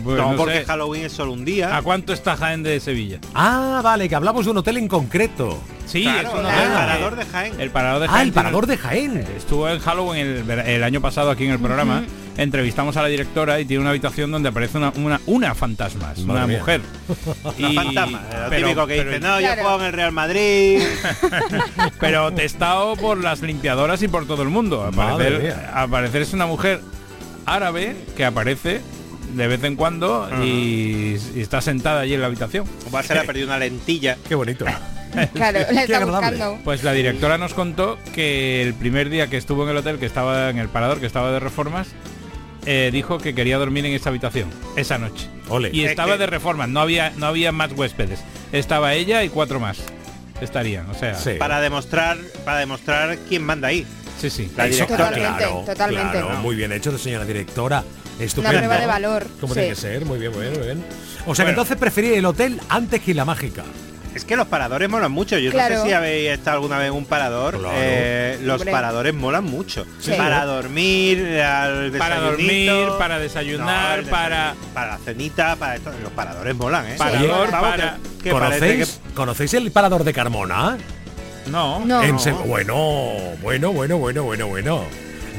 Pues 0.03 0.17
no, 0.17 0.35
porque 0.35 0.59
sé. 0.59 0.65
Halloween 0.65 1.05
es 1.05 1.11
solo 1.13 1.31
un 1.33 1.45
día. 1.45 1.75
¿A 1.75 1.81
cuánto 1.81 2.13
está 2.13 2.35
Jaén 2.37 2.61
de 2.63 2.79
Sevilla? 2.79 3.19
Ah, 3.33 3.81
vale, 3.83 4.07
que 4.09 4.15
hablamos 4.15 4.45
de 4.45 4.51
un 4.51 4.57
hotel 4.57 4.77
en 4.77 4.87
concreto. 4.87 5.59
Sí, 5.85 6.03
Claro, 6.03 6.27
es 6.29 6.33
un 6.33 6.39
el 6.41 6.45
hotel. 6.45 6.69
parador 6.73 7.15
de 7.15 7.25
Jaén. 7.25 7.61
El 7.61 7.69
parador 7.71 7.99
de 8.01 8.05
Ah, 8.07 8.09
Jaén. 8.11 8.21
el 8.27 8.33
tiene- 8.33 8.43
parador 8.43 8.67
de 8.67 8.77
Jaén. 8.77 9.17
Estuvo 9.37 9.69
en 9.69 9.79
Halloween 9.79 10.27
el, 10.49 10.49
el 10.59 10.83
año 10.83 11.01
pasado 11.01 11.29
aquí 11.31 11.45
en 11.45 11.51
el 11.51 11.59
programa. 11.59 12.03
Entrevistamos 12.35 12.97
a 12.97 13.03
la 13.03 13.09
directora 13.09 13.59
y 13.59 13.65
tiene 13.65 13.81
una 13.81 13.91
habitación 13.91 14.31
donde 14.31 14.49
aparece 14.49 14.77
una, 14.77 14.91
una, 14.95 15.21
una 15.27 15.53
fantasmas, 15.53 16.17
Madre 16.19 16.31
una 16.39 16.47
mía. 16.47 16.59
mujer. 16.59 16.81
Una 17.59 17.83
fantasma. 17.83 18.21
Lo 18.43 18.49
pero- 18.49 18.67
típico 18.67 18.87
que 18.87 18.95
pero- 18.97 19.09
dice, 19.11 19.19
no, 19.21 19.39
yo 19.39 19.45
Claro. 19.47 19.61
juego 19.61 19.79
en 19.79 19.85
el 19.85 19.93
Real 19.93 20.11
Madrid. 20.11 20.81
Pero 21.99 22.31
testado 22.31 22.95
por 22.95 23.17
las 23.21 23.41
limpiadoras 23.41 24.01
y 24.01 24.07
por 24.07 24.25
todo 24.25 24.41
el 24.43 24.49
mundo. 24.49 24.83
Al 24.83 24.93
Madre 24.95 25.31
parecer, 25.31 25.55
mía. 25.57 25.71
al 25.75 25.89
parecer 25.89 26.21
es 26.23 26.33
una 26.33 26.45
mujer 26.45 26.81
árabe 27.45 27.95
que 28.17 28.25
aparece 28.25 28.81
de 29.33 29.47
vez 29.47 29.63
en 29.63 29.75
cuando 29.75 30.29
y, 30.43 31.17
y 31.35 31.41
está 31.41 31.61
sentada 31.61 32.01
allí 32.01 32.13
en 32.13 32.21
la 32.21 32.27
habitación. 32.27 32.65
Va 32.93 32.99
a 32.99 33.03
ser 33.03 33.17
ha 33.17 33.23
perdido 33.23 33.47
una 33.47 33.57
lentilla. 33.59 34.17
Qué 34.27 34.35
bonito. 34.35 34.65
Claro, 35.35 35.59
está 35.59 36.05
buscando. 36.05 36.57
Pues 36.63 36.83
la 36.83 36.91
directora 36.91 37.37
nos 37.37 37.53
contó 37.53 37.99
que 38.15 38.63
el 38.63 38.73
primer 38.73 39.11
día 39.11 39.27
que 39.27 39.37
estuvo 39.37 39.63
en 39.63 39.69
el 39.69 39.77
hotel, 39.77 39.99
que 39.99 40.07
estaba 40.07 40.49
en 40.49 40.57
el 40.57 40.69
parador, 40.69 40.99
que 40.99 41.05
estaba 41.05 41.31
de 41.31 41.39
reformas, 41.39 41.89
eh, 42.65 42.89
dijo 42.91 43.19
que 43.19 43.35
quería 43.35 43.59
dormir 43.59 43.85
en 43.85 43.93
esa 43.93 44.09
habitación 44.09 44.49
esa 44.75 44.97
noche. 44.97 45.27
Ole. 45.49 45.69
Y 45.71 45.83
Es 45.83 45.91
estaba 45.91 46.17
de 46.17 46.25
reformas, 46.25 46.69
no 46.69 46.79
había, 46.79 47.11
no 47.11 47.27
había 47.27 47.51
más 47.51 47.71
huéspedes. 47.73 48.23
Estaba 48.51 48.95
ella 48.95 49.23
y 49.23 49.29
cuatro 49.29 49.59
más. 49.59 49.83
Estarían, 50.41 50.89
o 50.89 50.93
sea. 50.95 51.15
Sí. 51.15 51.33
Para 51.37 51.61
demostrar, 51.61 52.17
para 52.43 52.57
demostrar 52.57 53.17
quién 53.29 53.43
manda 53.43 53.67
ahí. 53.67 53.85
Sí, 54.19 54.29
sí. 54.29 54.51
La 54.55 54.65
directora. 54.65 55.09
Totalmente, 55.09 55.37
claro, 55.37 55.63
totalmente. 55.65 56.11
claro, 56.11 56.29
muy 56.39 56.55
bien 56.55 56.71
hecho 56.71 56.97
señora 56.97 57.25
directora. 57.25 57.83
Estupendo. 58.19 58.49
Una 58.57 58.59
prueba 58.67 58.79
de 58.79 58.85
valor. 58.87 59.27
Como 59.41 59.53
sí. 59.53 59.59
tiene 59.61 59.75
que 59.75 59.81
ser, 59.81 60.05
muy 60.05 60.19
bien, 60.19 60.31
muy 60.31 60.41
bien, 60.41 60.53
muy 60.53 60.63
bien. 60.65 60.85
O 61.25 61.33
sea 61.35 61.45
que 61.45 61.51
entonces 61.51 61.77
preferí 61.77 62.13
el 62.13 62.25
hotel 62.25 62.59
antes 62.69 63.01
que 63.01 63.13
la 63.13 63.25
mágica. 63.25 63.63
Es 64.13 64.25
que 64.25 64.35
los 64.35 64.45
paradores 64.47 64.87
molan 64.89 65.11
mucho. 65.11 65.39
Yo 65.39 65.49
no 65.49 65.53
Claro. 65.53 65.81
sé 65.81 65.87
si 65.87 65.93
habéis 65.93 66.29
estado 66.29 66.57
alguna 66.57 66.77
vez 66.77 66.89
en 66.89 66.93
un 66.93 67.05
parador. 67.05 67.57
Claro. 67.57 67.73
eh, 67.75 68.37
los 68.43 68.57
Hombre. 68.61 68.71
paradores 68.71 69.13
molan 69.15 69.43
mucho. 69.45 69.87
Sí. 69.99 70.11
Para 70.15 70.45
dormir, 70.45 71.41
al 71.41 71.91
Para 71.93 72.19
dormir, 72.19 72.71
para 72.99 73.17
desayunar, 73.17 74.03
para- 74.03 74.53
para 74.75 74.91
la 74.91 74.97
cenita, 74.99 75.55
para 75.55 75.77
esto. 75.77 75.91
Los 76.03 76.11
paradores 76.11 76.53
molan, 76.55 76.85
¿eh? 76.89 76.95
Parador, 76.95 77.49
para- 77.49 77.97
que- 78.21 78.29
¿Conocéis, 78.29 78.99
¿Conocéis 79.15 79.53
el 79.55 79.71
parador 79.71 80.03
de 80.03 80.13
Carmona? 80.13 80.77
No. 81.47 81.79
No. 81.83 82.03
En 82.03 82.19
se- 82.19 82.31
bueno, 82.33 82.75
bueno, 83.41 83.71
bueno, 83.73 83.97
bueno, 83.97 84.23
bueno, 84.23 84.47
bueno. 84.47 84.83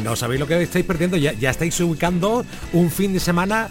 No 0.02 0.16
sabéis 0.16 0.40
lo 0.40 0.46
que 0.46 0.60
estáis 0.62 0.84
perdiendo. 0.84 1.16
Ya, 1.16 1.32
ya 1.32 1.50
estáis 1.50 1.78
ubicando 1.80 2.44
un 2.72 2.90
fin 2.90 3.12
de 3.12 3.20
semana 3.20 3.70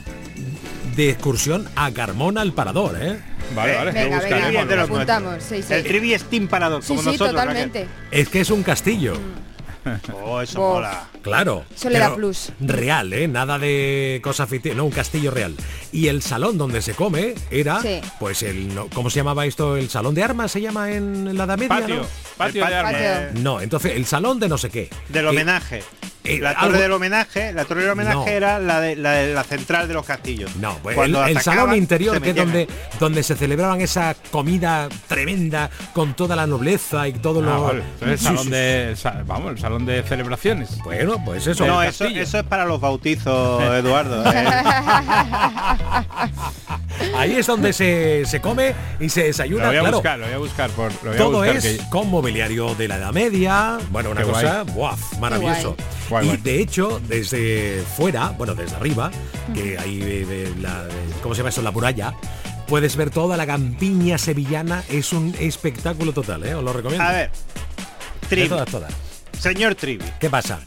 de 0.95 1.09
excursión 1.09 1.67
a 1.76 1.91
Carmona 1.91 2.41
al 2.41 2.53
parador, 2.53 2.97
¿eh? 3.01 3.19
Vale, 3.55 3.76
vale. 3.76 3.91
Venga, 3.91 4.17
lo 4.17 4.24
venga, 4.24 4.49
Bien 4.49 4.67
de 4.67 4.76
los 4.76 4.86
apuntamos. 4.89 5.32
nuestros. 5.34 5.59
Sí, 5.59 5.67
sí. 5.67 5.74
El 5.74 5.84
Trivi 5.84 6.13
es 6.13 6.24
Team 6.24 6.47
Parador, 6.47 6.82
Sí, 6.82 6.89
como 6.89 7.01
sí, 7.01 7.05
nosotros. 7.07 7.32
totalmente. 7.32 7.88
Es 8.11 8.30
que 8.30 8.41
es 8.41 8.49
un 8.49 8.63
castillo. 8.63 9.13
Oh, 10.24 10.39
eso 10.41 10.61
Bof. 10.61 10.76
mola. 10.76 11.09
Claro. 11.21 11.65
Eso 11.76 11.89
le 11.89 11.99
da 11.99 12.15
plus. 12.15 12.53
Real, 12.61 13.11
¿eh? 13.11 13.28
Nada 13.28 13.59
de 13.59 14.21
cosa 14.24 14.47
ficticia. 14.47 14.78
No, 14.78 14.86
un 14.86 14.91
castillo 14.91 15.30
real. 15.30 15.55
Y 15.91 16.07
el 16.07 16.21
salón 16.21 16.57
donde 16.57 16.82
se 16.82 16.93
come 16.93 17.36
era, 17.51 17.82
Sí. 17.82 17.99
pues 18.17 18.43
el, 18.43 18.74
no- 18.74 18.88
¿cómo 18.93 19.09
se 19.09 19.17
llamaba 19.17 19.45
esto? 19.45 19.76
¿El 19.76 19.89
salón 19.89 20.15
de 20.15 20.24
armas 20.24 20.53
se 20.53 20.61
llama 20.61 20.91
en 20.91 21.38
la 21.38 21.43
Edad 21.43 21.57
Media? 21.57 21.67
Patio, 21.80 21.95
¿no? 21.97 22.05
patio 22.38 22.63
El 22.63 22.69
de 22.69 22.76
armas. 22.76 22.93
Patio. 22.93 23.41
No, 23.43 23.59
entonces 23.59 23.91
el 23.97 24.05
salón 24.05 24.39
de 24.39 24.47
no 24.47 24.57
sé 24.57 24.69
qué. 24.69 24.89
Del 25.09 25.26
Eh, 25.26 25.30
homenaje. 25.30 25.84
Eh, 26.24 26.39
la 26.39 26.51
algo- 26.51 26.67
torre 26.71 26.82
del 26.84 26.91
homenaje, 26.93 27.51
la 27.53 27.65
torre 27.65 27.82
del 27.82 27.91
homenaje 27.91 28.15
No. 28.15 28.28
era 28.28 28.59
la 28.59 28.80
de 28.80 28.95
la, 28.95 29.11
de 29.11 29.34
la 29.34 29.43
central 29.43 29.88
de 29.88 29.93
los 29.93 30.05
castillos. 30.05 30.55
No, 30.57 30.78
pues 30.82 30.93
el, 30.93 30.97
Cuando 30.97 31.26
el 31.26 31.38
atacaban, 31.38 31.59
salón 31.59 31.76
interior, 31.78 32.21
que 32.21 32.30
es 32.30 32.36
donde, 32.36 32.67
donde 32.99 33.24
se 33.24 33.36
celebraban 33.36 33.82
esa 33.82 34.15
comida 34.32 34.88
tremenda 35.07 35.69
con 35.93 36.13
toda 36.15 36.36
la 36.36 36.47
nobleza 36.47 37.07
y 37.07 37.13
todo 37.13 37.39
Ah, 37.41 37.43
lo. 37.45 37.63
vale. 37.63 37.84
El 38.01 38.17
Sí, 38.17 38.26
salón 38.26 38.43
sí, 38.45 38.49
de 38.51 38.89
el 38.91 38.97
sa- 38.97 39.21
vamos, 39.26 39.51
el 39.51 39.59
salón 39.59 39.86
de 39.86 40.03
celebraciones. 40.03 40.78
Bueno, 40.84 41.21
pues 41.26 41.45
eso. 41.47 41.65
No, 41.67 41.82
eso, 41.84 42.05
eso 42.05 42.38
es 42.39 42.43
para 42.45 42.65
los 42.65 42.80
bautizos, 42.80 43.61
Eduardo. 43.74 44.24
¿eh? 44.32 44.45
Ahí 47.17 47.36
es 47.36 47.47
donde 47.47 47.74
se, 47.74 48.24
se 48.26 48.39
come 48.41 48.74
y 48.99 49.09
se 49.09 49.21
Lo 49.21 49.26
desayuna. 49.28 49.67
voy 49.67 49.76
a 49.78 49.80
claro. 49.82 49.97
buscar, 49.97 50.19
lo 50.19 50.26
voy 50.26 50.34
a 50.36 50.38
buscar 50.38 50.69
por 50.71 50.91
lo 51.03 51.09
voy 51.09 51.13
a 51.15 51.17
Todo 51.17 51.38
buscar 51.39 51.55
es 51.57 51.63
que- 51.63 51.89
con 51.89 52.09
mobiliario 52.09 52.76
de 52.76 52.88
la 52.88 52.97
Edad 52.97 53.11
Media. 53.11 53.78
Bueno, 53.89 54.11
una 54.11 54.21
Qué 54.21 54.28
cosa, 54.28 54.63
¡buah! 54.63 54.95
maravilloso. 55.19 55.76
Guay, 56.14 56.26
y 56.26 56.30
guay. 56.30 56.41
de 56.41 56.61
hecho, 56.61 57.01
desde 57.07 57.84
fuera, 57.97 58.30
bueno, 58.30 58.55
desde 58.55 58.76
arriba, 58.76 59.11
que 59.53 59.78
ahí 59.78 59.99
eh, 60.03 60.53
la, 60.61 60.86
¿cómo 61.22 61.34
se 61.36 61.39
llama 61.39 61.49
eso? 61.49 61.61
La 61.61 61.72
muralla, 61.72 62.14
puedes 62.68 62.95
ver 62.95 63.09
toda 63.09 63.36
la 63.38 63.45
campiña 63.45 64.18
sevillana. 64.18 64.84
Es 64.89 65.11
un 65.14 65.36
espectáculo 65.39 66.14
total, 66.14 66.43
¿eh? 66.45 66.55
Os 66.55 66.64
lo 66.64 66.72
recomiendo. 66.74 67.05
A 67.07 67.11
ver, 67.11 67.30
De 68.22 68.28
Trivi, 68.28 68.49
todas, 68.49 68.70
todas. 68.70 68.93
señor 69.39 69.76
Trivi, 69.76 70.05
¿Qué 70.20 70.30
pasa? 70.30 70.59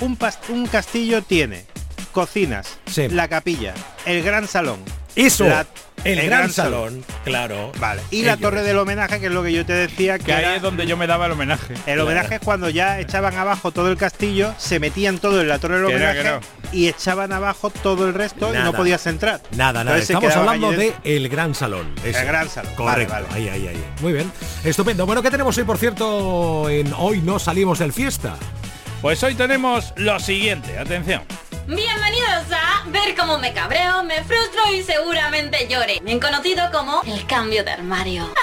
un, 0.00 0.16
un 0.50 0.66
castillo 0.66 1.22
tiene 1.22 1.64
cocinas, 2.12 2.78
Sí. 2.86 3.08
la 3.08 3.28
capilla, 3.28 3.74
el 4.06 4.22
gran 4.22 4.48
salón. 4.48 4.78
Eso, 5.16 5.44
la- 5.48 5.66
el, 6.04 6.26
gran, 6.26 6.50
salón, 6.50 7.04
claro. 7.24 7.72
Vale. 7.78 8.02
Y 8.10 8.22
la 8.22 8.36
torre 8.36 8.62
del 8.62 8.78
homenaje, 8.78 9.20
que 9.20 9.26
es 9.26 9.32
lo 9.32 9.42
que 9.42 9.52
yo 9.52 9.64
te 9.66 9.72
decía, 9.72 10.18
que, 10.18 10.24
que 10.26 10.32
ahí 10.34 10.44
era- 10.44 10.56
es 10.56 10.62
donde 10.62 10.86
yo 10.86 10.96
me 10.96 11.06
daba 11.06 11.26
el 11.26 11.32
homenaje. 11.32 11.74
el 11.86 12.00
homenaje 12.00 12.36
es 12.36 12.40
cuando 12.40 12.68
ya 12.70 12.98
echaban 13.00 13.36
abajo 13.36 13.70
todo 13.72 13.90
el 13.90 13.96
castillo, 13.96 14.54
se 14.58 14.78
metían 14.80 15.18
todo 15.18 15.40
en 15.40 15.48
la 15.48 15.58
torre 15.58 15.76
del 15.76 15.86
homenaje 15.86 16.22
que 16.22 16.28
no. 16.30 16.40
y 16.72 16.88
echaban 16.88 17.32
abajo 17.32 17.70
todo 17.70 18.06
el 18.08 18.14
resto 18.14 18.54
y 18.54 18.58
no 18.58 18.72
podías 18.72 19.06
entrar. 19.06 19.40
Nada, 19.56 19.84
nada. 19.84 19.98
Entonces 19.98 20.10
Estamos 20.10 20.34
hablando 20.36 20.72
de 20.72 20.94
el 21.04 21.28
gran 21.28 21.54
salón. 21.54 21.94
ese. 22.04 22.20
El 22.20 22.26
gran 22.26 22.48
salón. 22.48 22.74
Correcto. 22.74 23.12
Vale, 23.12 23.26
vale. 23.28 23.34
Ahí, 23.34 23.48
ahí, 23.48 23.68
ahí. 23.68 23.84
Muy 24.00 24.12
bien. 24.12 24.30
Estupendo. 24.64 25.06
Bueno, 25.06 25.22
¿qué 25.22 25.30
tenemos 25.30 25.56
hoy, 25.58 25.64
por 25.64 25.78
cierto? 25.78 26.68
En 26.70 26.92
Hoy 26.96 27.20
no 27.20 27.38
salimos 27.38 27.78
del 27.78 27.92
fiesta. 27.92 28.36
Pues 29.02 29.22
hoy 29.22 29.34
tenemos 29.34 29.92
lo 29.96 30.20
siguiente, 30.20 30.78
atención. 30.78 31.22
Bienvenidos 31.66 32.50
a 32.52 32.88
Ver 32.90 33.14
cómo 33.16 33.38
me 33.38 33.52
cabreo, 33.52 34.02
me 34.02 34.16
frustro 34.24 34.60
y 34.74 34.82
seguramente 34.82 35.68
llore. 35.68 36.00
Bien 36.02 36.18
conocido 36.18 36.64
como 36.72 37.02
el 37.06 37.24
cambio 37.26 37.62
de 37.64 37.70
armario. 37.70 38.28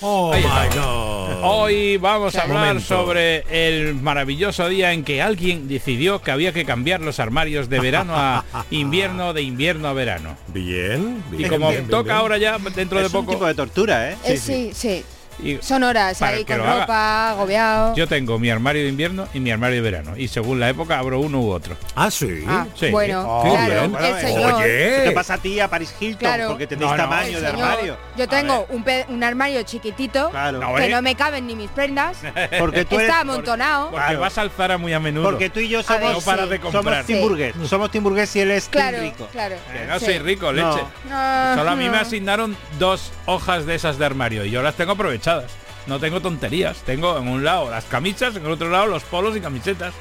Oh 0.00 0.32
my 0.34 0.40
god. 0.74 1.42
Hoy 1.42 1.96
vamos 1.98 2.34
a 2.36 2.42
hablar 2.42 2.66
Momento. 2.68 2.86
sobre 2.86 3.44
el 3.50 3.94
maravilloso 3.94 4.68
día 4.68 4.92
en 4.92 5.04
que 5.04 5.20
alguien 5.20 5.68
decidió 5.68 6.22
que 6.22 6.30
había 6.30 6.52
que 6.52 6.64
cambiar 6.64 7.00
los 7.00 7.20
armarios 7.20 7.68
de 7.68 7.80
verano 7.80 8.14
a 8.16 8.44
invierno, 8.70 9.32
de 9.32 9.42
invierno 9.42 9.88
a 9.88 9.92
verano. 9.92 10.36
Bien, 10.48 11.22
Y 11.32 11.36
bien, 11.36 11.50
como 11.50 11.68
bien, 11.68 11.80
bien, 11.82 11.90
toca 11.90 12.04
bien. 12.04 12.16
ahora 12.16 12.38
ya 12.38 12.58
dentro 12.58 13.00
de 13.00 13.06
es 13.06 13.12
un 13.14 13.20
poco, 13.24 13.32
tipo 13.32 13.46
de 13.46 13.54
tortura, 13.54 14.10
¿eh? 14.12 14.16
Eh, 14.24 14.36
sí, 14.38 14.70
sí. 14.74 15.04
Y 15.42 15.58
Son 15.62 15.82
horas 15.82 16.18
Para 16.18 16.36
ahí 16.36 16.44
que 16.44 16.54
con 16.54 16.64
lo 16.64 16.70
haga. 16.70 16.80
ropa, 16.82 17.30
agobiado. 17.30 17.94
yo 17.94 18.06
tengo 18.06 18.38
mi 18.38 18.50
armario 18.50 18.82
de 18.82 18.88
invierno 18.88 19.26
y 19.34 19.40
mi 19.40 19.50
armario 19.50 19.76
de 19.76 19.90
verano. 19.90 20.16
Y 20.16 20.28
según 20.28 20.60
la 20.60 20.68
época 20.68 20.98
abro 20.98 21.20
uno 21.20 21.40
u 21.40 21.50
otro. 21.50 21.76
Ah, 21.94 22.10
sí. 22.10 22.44
Ah, 22.46 22.66
Sí. 22.74 22.90
bueno, 22.90 23.40
Qué 23.44 23.50
claro, 23.50 23.88
bien. 23.88 24.04
el 24.04 24.20
señor. 24.20 24.52
Oye. 24.54 25.00
¿Qué 25.04 25.12
pasa 25.14 25.34
a 25.34 25.38
ti 25.38 25.60
a 25.60 25.68
Paris 25.68 25.94
Hilton? 25.98 26.18
Claro. 26.18 26.48
Porque 26.48 26.66
tenéis 26.66 26.90
No, 26.90 26.96
no, 26.96 27.02
tamaño 27.02 27.40
de 27.40 27.46
armario. 27.46 27.96
Yo 28.16 28.28
tengo 28.28 28.66
un, 29.08 29.22
armario 29.24 29.62
chiquitito 29.62 30.30
Claro. 30.30 30.58
No, 30.60 30.74
que 30.74 30.86
¿eh? 30.86 30.90
no 30.90 31.02
me 31.02 31.14
caben 31.14 31.46
ni 31.46 31.54
mis 31.56 31.70
prendas. 31.70 32.18
Porque 32.58 32.84
tú 32.84 32.96
eres, 32.96 33.08
Está 33.08 33.20
amontonado. 33.20 33.90
Porque 33.90 34.04
Claro. 34.06 34.20
vas 34.20 34.38
al 34.38 34.50
Zara 34.50 34.78
muy 34.78 34.92
a 34.92 35.00
menudo. 35.00 35.24
porque 35.30 35.48
tú 35.50 35.60
y 35.60 35.68
yo 35.68 35.82
somos, 35.82 36.00
ver, 36.02 36.12
no 36.12 36.20
paras 36.20 36.44
sí. 36.44 36.50
de 36.50 36.60
comprar. 36.60 36.82
somos 36.84 37.06
Tim 37.06 37.16
Sí. 37.16 37.22
Burgués. 37.22 37.54
Somos 37.68 37.90
Tim 37.90 38.02
Burgués 38.04 38.36
y 38.36 38.40
él 38.40 38.50
es 38.50 38.68
Claro, 38.68 38.98
Rico. 39.00 39.28
claro. 39.32 39.56
Que 39.72 39.86
no 39.86 39.98
Sí. 39.98 40.04
soy 40.06 40.18
rico, 40.18 40.52
leche. 40.52 40.80
Solo 41.08 41.70
a 41.70 41.76
mí 41.76 41.88
me 41.88 41.98
asignaron 41.98 42.56
dos 42.78 43.12
hojas 43.26 43.66
de 43.66 43.74
esas 43.74 43.98
de 43.98 44.06
armario 44.06 44.44
y 44.44 44.50
yo 44.50 44.62
las 44.62 44.74
tengo 44.74 44.92
aprovechadas. 44.92 45.21
No 45.86 45.98
tengo 46.00 46.20
tonterías. 46.20 46.78
Tengo 46.78 47.18
en 47.18 47.28
un 47.28 47.44
lado 47.44 47.70
las 47.70 47.84
camisas, 47.84 48.36
en 48.36 48.44
el 48.44 48.52
otro 48.52 48.68
lado 48.70 48.86
los 48.86 49.02
polos 49.04 49.36
y 49.36 49.40
camisetas. 49.40 49.92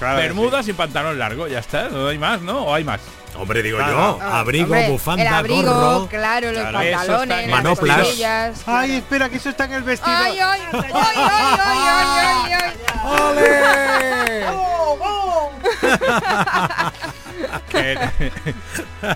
Bermudas 0.00 0.66
y 0.66 0.72
pantalón 0.72 1.16
largo, 1.18 1.46
ya 1.46 1.60
está, 1.60 1.88
no 1.88 2.08
hay 2.08 2.18
más, 2.18 2.40
¿no? 2.40 2.64
¿O 2.66 2.74
hay 2.74 2.82
más? 2.82 3.00
Hombre, 3.36 3.62
digo 3.62 3.78
Claro. 3.78 4.18
yo, 4.18 4.22
abrigo, 4.22 4.64
Hombre, 4.66 4.88
bufanda, 4.90 5.22
el 5.22 5.28
abrigo, 5.32 5.72
gorro. 5.72 6.06
claro, 6.08 6.50
los 6.50 6.60
Claro. 6.60 6.78
pantalones, 6.78 7.38
Eso 7.38 7.46
las 7.46 7.62
Manoplas. 7.62 7.98
rodillas. 7.98 8.62
Ay, 8.66 8.92
espera, 8.96 9.28
que 9.30 9.36
eso 9.36 9.48
está 9.50 9.64
en 9.66 9.72
el 9.74 9.82
vestido. 9.84 10.14
Ay, 10.14 10.38
ay, 10.40 10.60
ay, 10.72 10.80
ay, 10.82 10.92
ay, 10.92 11.18
ay, 11.60 12.52
ay, 12.52 12.52
ay. 12.52 12.68
Que- 13.06 14.62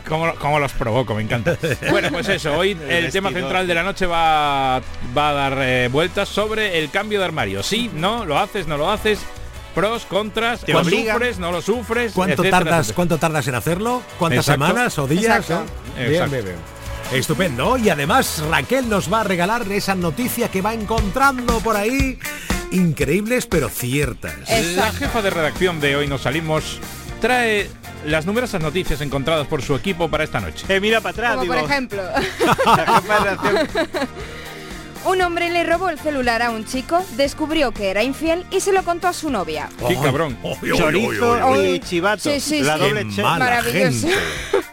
¿Cómo, 0.09 0.35
cómo 0.37 0.59
los 0.59 0.73
provoco? 0.73 1.15
Me 1.15 1.23
encanta. 1.23 1.57
Bueno, 1.91 2.09
pues 2.11 2.29
eso, 2.29 2.57
hoy 2.57 2.77
el, 2.89 3.11
tema 3.11 3.31
central 3.31 3.67
de 3.67 3.75
la 3.75 3.83
noche 3.83 4.07
va, 4.07 4.81
va 5.17 5.29
a 5.31 5.33
dar 5.33 5.59
eh, 5.61 5.89
vueltas 5.91 6.29
sobre 6.29 6.79
el 6.79 6.91
cambio 6.91 7.19
de 7.19 7.25
armario. 7.25 7.63
Sí, 7.63 7.91
no, 7.95 8.25
lo 8.25 8.39
haces, 8.39 8.67
no 8.67 8.77
lo 8.77 8.91
haces, 8.91 9.21
pros, 9.75 10.07
contras, 10.07 10.61
Te 10.61 10.73
lo 10.73 10.85
sufres, 10.85 11.39
no 11.39 11.53
lo 11.53 11.61
sufres. 11.61 12.13
¿Cuánto 12.13 12.43
etcétera, 12.43 12.59
tardas, 12.59 12.79
etcétera. 12.79 12.97
¿Cuánto 12.97 13.19
tardas 13.19 13.49
en 13.49 13.55
hacerlo? 13.55 14.03
¿Cuántas 14.19 14.49
Exacto. 14.49 14.67
semanas 14.67 14.99
o 14.99 15.07
días? 15.07 15.51
Exacto. 15.51 15.65
Estupendo. 17.13 17.77
Y 17.77 17.89
además 17.91 18.43
Raquel 18.51 18.89
nos 18.89 19.13
va 19.13 19.21
a 19.21 19.25
regalar 19.25 19.71
esa 19.71 19.95
noticia 19.95 20.51
que 20.51 20.63
va 20.63 20.75
encontrando 20.75 21.61
por 21.61 21.77
ahí. 21.77 22.19
Increíbles 22.73 23.47
pero 23.47 23.69
ciertas. 23.69 24.35
La 24.77 24.93
jefa 24.93 25.23
de 25.23 25.31
redacción 25.31 25.81
de 25.81 25.97
Hoy 25.97 26.07
Nos 26.09 26.23
Salimos 26.23 26.79
trae 27.21 27.69
las 28.05 28.27
numerosas 28.27 28.61
noticias 28.63 29.01
encontradas 29.01 29.47
por 29.47 29.63
su 29.63 29.75
equipo 29.75 30.09
para 30.09 30.25
esta 30.25 30.41
noche. 30.41 30.67
Eh, 30.69 30.81
mira 30.81 31.01
para 31.01 31.13
atrás, 31.13 31.31
Como 31.37 31.43
digo. 31.43 31.55
por 31.55 31.65
ejemplo, 31.71 32.03
la 32.67 32.87
jefa 33.01 33.25
de 33.25 33.31
redacción. 33.37 33.69
un 35.07 35.21
hombre 35.23 35.51
le 35.51 35.65
robó 35.65 35.89
el 35.89 35.99
celular 35.99 36.43
a 36.43 36.51
un 36.51 36.65
chico, 36.65 37.05
descubrió 37.17 37.73
que 37.73 37.91
era 37.91 38.03
infiel 38.03 38.45
y 38.51 38.61
se 38.61 38.73
lo 38.73 38.83
contó 38.85 39.09
a 39.09 39.13
su 39.13 39.31
novia. 39.31 39.69
¡Qué 39.87 39.95
cabrón! 39.95 40.37
Chorizo 40.77 41.65
y 41.65 41.81
chivato. 41.81 42.23
Sí, 42.31 42.41
sí, 42.41 42.63
la 42.63 42.75
sí. 42.75 42.81
doble 42.81 43.05
Qué 43.07 43.15
che. 43.17 43.23
mala 43.23 43.45
Maravilloso. 43.45 44.09
gente. 44.09 44.17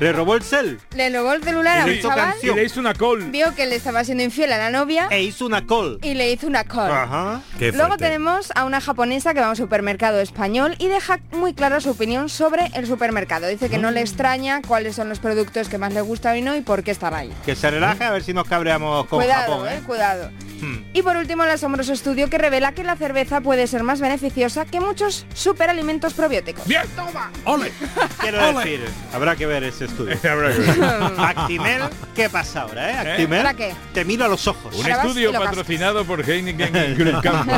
Le 0.00 0.12
robó 0.12 0.36
el 0.36 0.42
cel 0.42 0.80
Le 0.94 1.10
robó 1.10 1.32
el 1.34 1.42
celular 1.42 1.80
a 1.80 1.84
un 1.84 1.92
hizo 1.92 2.08
chaval, 2.08 2.30
canción. 2.32 2.56
Y 2.56 2.60
le 2.60 2.64
hizo 2.64 2.80
una 2.80 2.94
call. 2.94 3.30
vio 3.30 3.54
que 3.54 3.66
le 3.66 3.76
estaba 3.76 4.02
siendo 4.04 4.22
infiel 4.24 4.52
a 4.52 4.58
la 4.58 4.70
novia 4.70 5.06
e 5.10 5.22
hizo 5.22 5.44
una 5.44 5.66
call. 5.66 5.98
y 6.02 6.14
le 6.14 6.32
hizo 6.32 6.46
una 6.46 6.64
call. 6.64 6.90
Ajá. 6.90 7.40
Qué 7.58 7.72
Luego 7.72 7.96
tenemos 7.98 8.50
a 8.54 8.64
una 8.64 8.80
japonesa 8.80 9.34
que 9.34 9.40
va 9.40 9.46
a 9.46 9.50
un 9.50 9.56
supermercado 9.56 10.20
español 10.20 10.76
y 10.78 10.86
deja 10.88 11.20
muy 11.32 11.52
clara 11.52 11.80
su 11.80 11.90
opinión 11.90 12.28
sobre 12.30 12.70
el 12.74 12.86
supermercado. 12.86 13.48
Dice 13.48 13.68
que 13.68 13.76
no 13.78 13.90
Mm. 13.90 13.94
le 13.94 14.00
extraña 14.00 14.62
cuáles 14.66 14.96
son 14.96 15.08
los 15.08 15.18
productos 15.18 15.68
que 15.68 15.76
más 15.78 15.92
le 15.92 16.00
gustan 16.00 16.36
y 16.38 16.42
no 16.42 16.56
y 16.56 16.60
por 16.62 16.82
qué 16.82 16.90
están 16.92 17.12
ahí. 17.14 17.32
Que 17.44 17.54
se 17.54 17.70
relaje 17.70 18.04
a 18.04 18.10
ver 18.12 18.22
si 18.22 18.32
nos 18.32 18.46
cabreamos 18.48 19.06
con 19.08 19.20
cuidado, 19.20 19.47
Japón. 19.48 19.68
eh, 19.68 19.76
¿eh? 19.76 19.82
cuidado. 19.86 20.30
Hmm. 20.60 20.78
Y 20.92 21.02
por 21.02 21.16
último, 21.16 21.44
el 21.44 21.50
asombroso 21.50 21.92
estudio 21.92 22.28
que 22.28 22.36
revela 22.36 22.72
que 22.72 22.82
la 22.82 22.96
cerveza 22.96 23.40
puede 23.40 23.68
ser 23.68 23.84
más 23.84 24.00
beneficiosa 24.00 24.64
que 24.64 24.80
muchos 24.80 25.24
superalimentos 25.32 26.14
probióticos. 26.14 26.66
¡Bien! 26.66 26.82
¡Toma! 26.96 27.30
¡Ole! 27.44 27.70
Quiero 28.18 28.48
Ole. 28.48 28.58
decir, 28.58 28.84
habrá 29.14 29.36
que 29.36 29.46
ver 29.46 29.62
ese 29.62 29.84
estudio. 29.84 30.18
Habrá 30.28 30.52
que 30.52 30.58
ver. 30.58 30.80
Actimel, 31.20 31.82
¿qué 32.16 32.28
pasa 32.28 32.62
ahora, 32.62 32.90
eh? 32.90 33.10
Actimel, 33.10 33.38
¿Ahora 33.38 33.54
qué? 33.54 33.72
te 33.94 34.04
miro 34.04 34.24
a 34.24 34.28
los 34.28 34.48
ojos. 34.48 34.74
Un 34.74 34.82
Ahora 34.82 35.02
estudio 35.04 35.30
y 35.30 35.32
patrocinado 35.34 36.04
por 36.04 36.28
Heineken 36.28 36.72
Campo. 37.22 37.52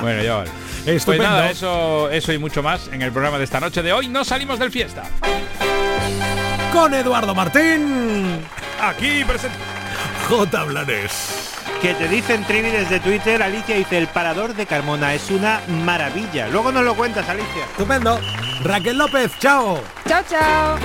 bueno, 0.00 0.22
ya 0.22 0.34
vale. 0.36 0.50
Pues 0.84 0.96
Estupendo. 0.96 1.24
nada, 1.24 1.50
eso, 1.50 2.08
eso 2.10 2.32
y 2.32 2.38
mucho 2.38 2.62
más 2.62 2.88
en 2.88 3.02
el 3.02 3.12
programa 3.12 3.36
de 3.36 3.44
esta 3.44 3.60
noche 3.60 3.82
de 3.82 3.92
hoy. 3.92 4.08
No 4.08 4.24
salimos 4.24 4.58
del 4.58 4.70
fiesta. 4.70 5.02
Con 6.72 6.94
Eduardo 6.94 7.34
Martín. 7.34 8.40
Aquí 8.80 9.24
presente. 9.24 9.56
J. 10.28 10.64
Blanes. 10.64 11.52
Que 11.80 11.94
te 11.94 12.08
dicen 12.08 12.44
Trivi 12.44 12.70
desde 12.70 12.98
Twitter, 13.00 13.42
Alicia 13.42 13.76
dice, 13.76 13.98
el 13.98 14.08
parador 14.08 14.54
de 14.54 14.66
Carmona 14.66 15.14
es 15.14 15.30
una 15.30 15.60
maravilla. 15.84 16.48
Luego 16.48 16.72
nos 16.72 16.84
lo 16.84 16.96
cuentas, 16.96 17.28
Alicia. 17.28 17.64
Estupendo. 17.64 18.18
Raquel 18.64 18.98
López, 18.98 19.32
chao. 19.38 19.80
Chao, 20.08 20.22
chao. 20.28 20.78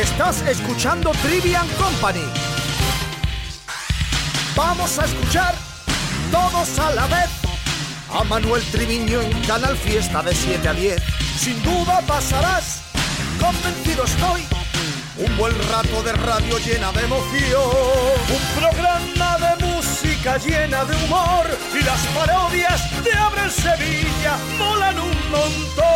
Estás 0.00 0.42
escuchando 0.42 1.10
Trivian 1.22 1.66
Company. 1.70 2.24
Vamos 4.54 4.96
a 4.98 5.04
escuchar 5.06 5.54
todos 6.30 6.78
a 6.78 6.90
la 6.92 7.06
vez 7.06 7.28
a 8.12 8.24
Manuel 8.24 8.62
Triviño 8.70 9.20
en 9.20 9.40
Canal 9.42 9.76
Fiesta 9.76 10.22
de 10.22 10.34
7 10.34 10.68
a 10.68 10.72
10. 10.72 11.02
Sin 11.36 11.62
duda 11.62 12.00
pasarás, 12.06 12.87
convencido 13.38 14.04
estoy, 14.04 14.42
un 15.18 15.36
buen 15.36 15.54
rato 15.68 16.02
de 16.02 16.12
radio 16.12 16.58
llena 16.58 16.92
de 16.92 17.04
emoción. 17.04 17.62
Un 18.28 18.60
programa 18.60 19.38
de 19.38 19.66
música 19.66 20.38
llena 20.38 20.84
de 20.84 20.94
humor 21.04 21.46
y 21.74 21.82
las 21.84 22.00
parodias 22.08 23.04
de 23.04 23.12
Abre 23.12 23.50
Sevilla 23.50 24.36
molan 24.58 24.98
un 24.98 25.30
montón. 25.30 25.86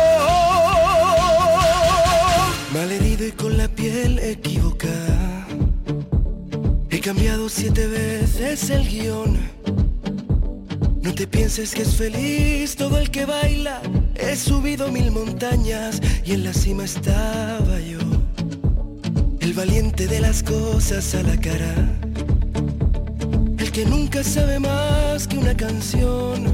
Malherido 2.73 3.27
y 3.27 3.31
con 3.31 3.57
la 3.57 3.67
piel 3.67 4.19
equivocada. 4.19 5.47
He 6.89 6.99
cambiado 6.99 7.49
siete 7.49 7.87
veces 7.87 8.69
el 8.69 8.87
guion. 8.87 9.37
No 11.01 11.13
te 11.13 11.27
pienses 11.27 11.73
que 11.73 11.83
es 11.83 11.95
feliz 11.95 12.75
todo 12.75 12.97
el 12.97 13.11
que 13.11 13.25
baila. 13.25 13.81
He 14.15 14.35
subido 14.35 14.91
mil 14.91 15.11
montañas 15.11 16.01
y 16.25 16.33
en 16.33 16.43
la 16.43 16.53
cima 16.53 16.85
estaba 16.85 17.79
yo. 17.79 17.99
El 19.39 19.53
valiente 19.53 20.07
de 20.07 20.19
las 20.19 20.43
cosas 20.43 21.13
a 21.15 21.23
la 21.23 21.37
cara. 21.37 21.73
El 23.57 23.71
que 23.71 23.85
nunca 23.85 24.23
sabe 24.23 24.59
más 24.59 25.27
que 25.27 25.37
una 25.37 25.55
canción. 25.55 26.45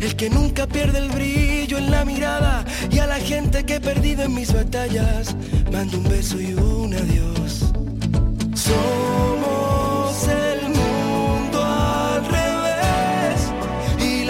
El 0.00 0.16
que 0.16 0.28
nunca 0.30 0.66
pierde 0.66 0.98
el 0.98 1.10
brillo 1.10 1.78
en 1.78 1.90
la 1.90 2.04
mirada 2.04 2.64
y 2.90 2.98
a 2.98 3.06
la 3.06 3.20
gente 3.20 3.64
que 3.64 3.76
he 3.76 3.80
perdido 3.80 4.24
en 4.24 4.34
mis 4.34 4.52
batallas 4.52 5.34
mando 5.72 5.98
un 5.98 6.04
beso 6.04 6.40
y 6.40 6.54
un 6.54 6.94
adiós. 6.94 7.72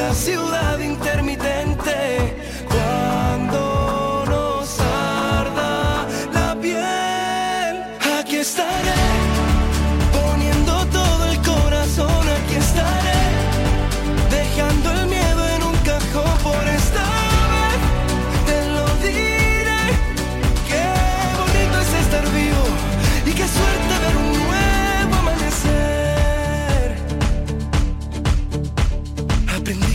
La 0.02 0.12
ciudad 0.14 0.80
intermitente 0.80 2.31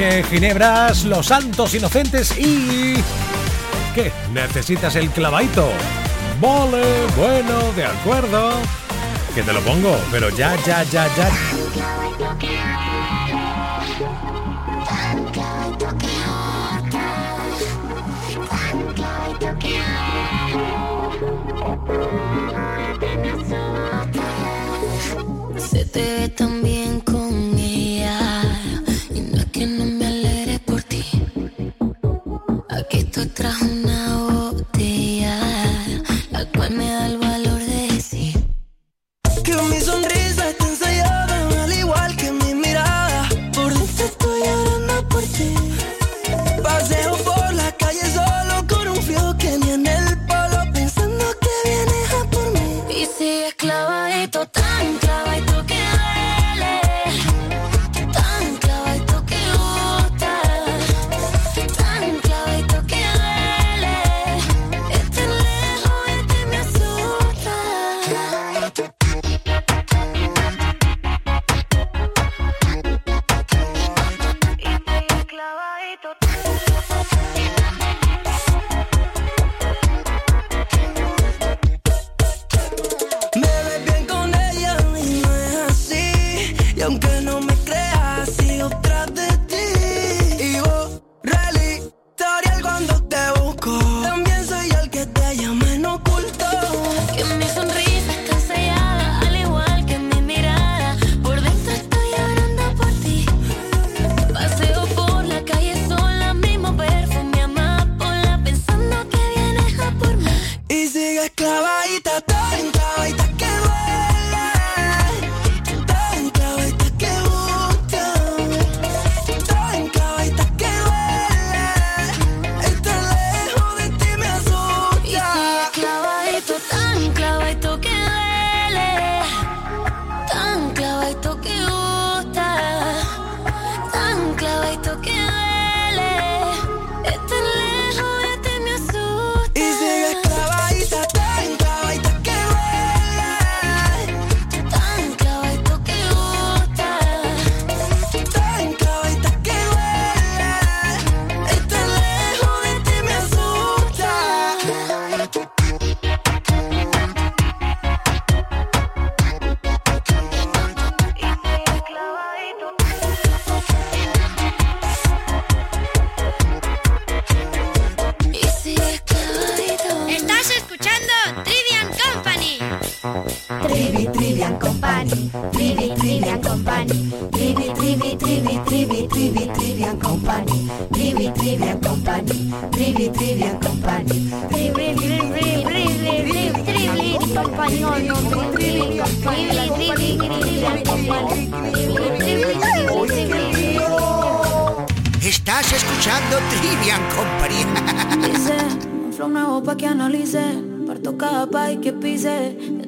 Ginebras, 0.00 1.04
Los 1.04 1.26
Santos 1.26 1.74
Inocentes 1.74 2.34
y... 2.38 2.94
¿Qué? 3.94 4.10
¿Necesitas 4.32 4.96
el 4.96 5.10
clavaito? 5.10 5.70
Vale, 6.40 6.82
bueno, 7.16 7.72
de 7.76 7.84
acuerdo. 7.84 8.52
Que 9.34 9.42
te 9.42 9.52
lo 9.52 9.60
pongo, 9.60 10.00
pero 10.10 10.30
ya, 10.30 10.56
ya, 10.64 10.84
ya, 10.84 11.06
ya. 11.16 11.30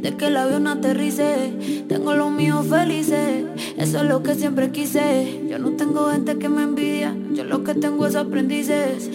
Desde 0.02 0.16
que 0.16 0.26
el 0.26 0.36
avión 0.36 0.66
aterrice 0.66 1.84
Tengo 1.88 2.14
los 2.14 2.30
míos 2.30 2.66
felices. 2.68 3.44
Eso 3.76 4.02
es 4.02 4.08
lo 4.08 4.22
que 4.22 4.34
siempre 4.34 4.70
quise. 4.70 5.46
Yo 5.48 5.58
no 5.58 5.70
tengo 5.72 6.10
gente 6.10 6.38
que 6.38 6.48
me 6.48 6.62
envidia 6.62 7.16
Yo 7.32 7.44
lo 7.44 7.62
que 7.62 7.74
tengo 7.74 8.06
es 8.06 8.16
aprendices 8.16 9.10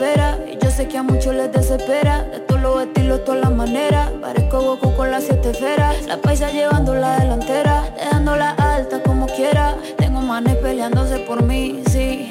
Y 0.00 0.58
yo 0.62 0.70
sé 0.70 0.86
que 0.86 0.96
a 0.96 1.02
muchos 1.02 1.34
les 1.34 1.50
desespera. 1.50 2.22
De 2.22 2.38
todos 2.38 2.60
los 2.60 2.82
estilos, 2.82 3.24
todas 3.24 3.40
las 3.40 3.50
maneras. 3.50 4.10
Parezco 4.20 4.60
Goku 4.60 4.94
con 4.94 5.10
las 5.10 5.24
siete 5.24 5.50
esferas. 5.50 6.06
La 6.06 6.18
paisa 6.18 6.52
llevando 6.52 6.94
la 6.94 7.18
delantera. 7.18 7.82
Dejándola 7.96 8.50
alta 8.50 9.02
como 9.02 9.26
quiera. 9.26 9.76
Tengo 9.96 10.20
manes 10.20 10.54
peleándose 10.56 11.18
por 11.20 11.42
mí, 11.42 11.82
sí 11.90 12.30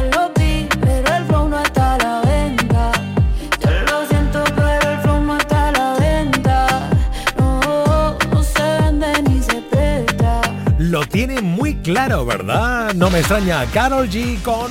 Lo 10.91 11.07
tiene 11.07 11.41
muy 11.41 11.75
claro, 11.75 12.25
¿verdad? 12.25 12.93
No 12.95 13.09
me 13.09 13.19
extraña. 13.19 13.65
Carol 13.67 14.09
G 14.09 14.41
con 14.41 14.69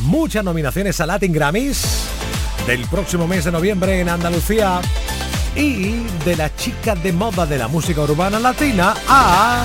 muchas 0.00 0.42
nominaciones 0.42 0.98
a 0.98 1.04
Latin 1.04 1.30
Grammys 1.30 2.08
del 2.66 2.86
próximo 2.86 3.26
mes 3.26 3.44
de 3.44 3.52
noviembre 3.52 4.00
en 4.00 4.08
Andalucía 4.08 4.80
y 5.54 6.04
de 6.24 6.36
la 6.36 6.56
chica 6.56 6.94
de 6.94 7.12
moda 7.12 7.44
de 7.44 7.58
la 7.58 7.68
música 7.68 8.00
urbana 8.00 8.38
latina 8.38 8.94
a 9.06 9.62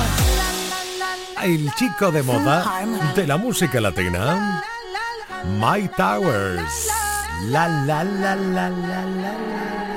el 1.45 1.73
chico 1.75 2.11
de 2.11 2.21
moda 2.21 2.81
de 3.15 3.25
la 3.25 3.37
música 3.37 3.79
latina, 3.79 4.61
My 5.57 5.87
Towers. 5.95 6.89
La 7.45 7.69
la 7.69 8.03
la 8.03 8.35
la 8.35 8.69
la 8.69 9.05
la. 9.05 9.31
Todo 9.31 9.96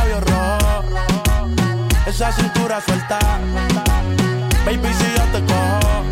esa 2.11 2.29
cintura 2.33 2.81
suelta. 2.81 3.19
Baby, 4.65 4.89
si 4.99 5.05
yo 5.17 5.23
te 5.31 5.39
cojo, 5.45 6.03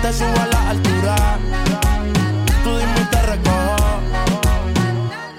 te 0.00 0.12
subo 0.12 0.40
a 0.40 0.46
la 0.46 0.70
altura. 0.70 1.16
Tú 2.62 2.70
dime 2.78 3.00
y 3.00 3.04
te 3.10 3.22
recojo. 3.22 4.00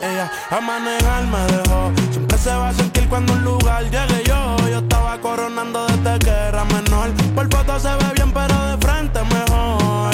Ella 0.01 0.29
a 0.51 0.59
manejar 0.59 1.23
me 1.27 1.39
dejó. 1.53 1.91
Siempre 2.11 2.37
se 2.37 2.49
va 2.49 2.69
a 2.69 2.73
sentir 2.73 3.07
cuando 3.07 3.33
un 3.33 3.43
lugar 3.45 3.83
llegue 3.85 4.23
yo. 4.25 4.57
Yo 4.69 4.79
estaba 4.79 5.17
coronando 5.21 5.87
desde 5.87 6.19
que 6.19 6.29
era 6.29 6.65
menor. 6.65 7.13
Por 7.33 7.49
foto 7.49 7.79
se 7.79 7.89
ve 7.89 8.11
bien, 8.15 8.31
pero 8.33 8.55
de 8.67 8.85
frente 8.85 9.19
mejor. 9.23 10.13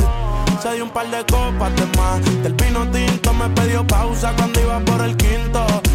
Se 0.61 0.73
dio 0.75 0.83
un 0.83 0.91
par 0.91 1.09
de 1.09 1.25
copas 1.25 1.75
de 1.75 1.85
más. 1.97 2.43
Del 2.43 2.53
pino 2.53 2.87
tinto 2.91 3.33
me 3.33 3.49
pidió 3.49 3.85
pausa 3.87 4.31
cuando 4.37 4.61
iba 4.61 4.79
por 4.81 5.01
el 5.01 5.17
quinto. 5.17 5.65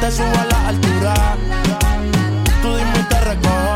te 0.00 0.10
subo 0.10 0.34
a 0.38 0.44
la 0.46 0.68
altura. 0.68 1.14
Tú 2.62 2.68
dime 2.76 3.00
y 3.00 3.02
te 3.02 3.20
recojo. 3.20 3.74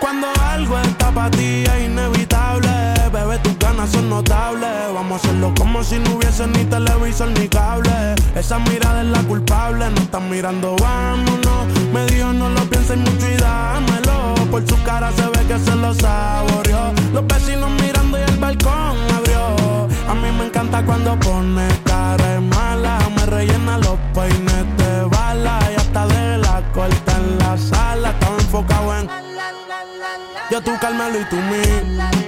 Cuando 0.00 0.28
algo 0.52 0.78
está 0.78 1.10
para 1.10 1.30
ti 1.30 1.64
es 1.64 1.84
inevitable, 1.84 2.70
bebé, 3.12 3.38
tus 3.38 3.58
ganas 3.58 3.90
son 3.90 4.08
notables. 4.08 4.70
Vamos 4.94 5.12
a 5.12 5.16
hacerlo 5.16 5.52
como 5.58 5.82
si 5.82 5.98
no 5.98 6.14
hubiese 6.14 6.46
ni 6.46 6.64
televisor 6.64 7.28
ni 7.30 7.48
cable. 7.48 8.14
Esa 8.36 8.58
mirada 8.60 9.02
es 9.02 9.08
la 9.08 9.22
culpable, 9.24 9.90
no 9.90 10.00
están 10.00 10.30
mirando, 10.30 10.76
vámonos. 10.80 11.66
Me 11.92 12.06
dijo 12.06 12.32
no 12.32 12.48
lo 12.50 12.60
pienses 12.70 12.98
mucho 12.98 13.28
y 13.28 13.36
dámelo. 13.36 14.34
Por 14.50 14.66
su 14.68 14.80
cara 14.84 15.10
se 15.12 15.26
ve 15.26 15.44
que 15.48 15.58
se 15.58 15.74
lo 15.74 15.92
saboreó. 15.94 16.92
Los 17.12 17.26
vecinos 17.26 17.70
mirando 17.82 18.16
y 18.18 18.22
el 18.22 18.36
balcón 18.38 18.96
abrió. 19.16 19.88
A 20.08 20.14
mí 20.14 20.30
me 20.38 20.46
encanta 20.46 20.84
cuando 20.84 21.18
pone 21.18 21.66
cara 21.84 22.16
de 22.16 22.40
mala. 22.40 22.98
Rellena 23.30 23.78
los 23.78 23.98
peines 24.14 24.76
de 24.78 25.04
bala. 25.04 25.58
Y 25.72 25.76
hasta 25.76 26.06
de 26.06 26.38
la 26.38 26.62
corta 26.72 27.16
en 27.16 27.38
la 27.38 27.56
sala. 27.56 28.10
Estaba 28.10 28.36
enfocado 28.36 28.98
en 28.98 29.08
yo 30.50 30.62
tú 30.62 30.70
Carmelo 30.80 31.20
y 31.20 31.24
tú 31.26 31.36
mí. 31.36 32.27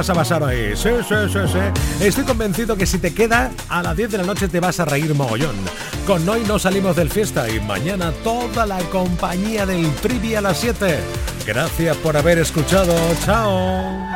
Vas 0.00 0.08
a 0.08 0.14
pasar 0.14 0.42
hoy. 0.42 0.74
Sí, 0.76 0.88
sí, 1.06 1.14
sí, 1.30 1.38
sí. 1.46 2.04
Estoy 2.06 2.24
convencido 2.24 2.74
que 2.74 2.86
si 2.86 2.96
te 2.96 3.12
queda 3.12 3.50
a 3.68 3.82
las 3.82 3.94
10 3.94 4.12
de 4.12 4.18
la 4.18 4.24
noche 4.24 4.48
te 4.48 4.58
vas 4.58 4.80
a 4.80 4.86
reír 4.86 5.14
mogollón. 5.14 5.56
Con 6.06 6.26
hoy 6.26 6.42
no 6.48 6.58
salimos 6.58 6.96
del 6.96 7.10
fiesta 7.10 7.50
y 7.50 7.60
mañana 7.60 8.10
toda 8.24 8.64
la 8.64 8.78
compañía 8.84 9.66
del 9.66 9.94
Trivi 9.96 10.36
a 10.36 10.40
las 10.40 10.56
7. 10.56 10.98
Gracias 11.46 11.96
por 11.98 12.16
haber 12.16 12.38
escuchado. 12.38 12.94
Chao. 13.26 14.09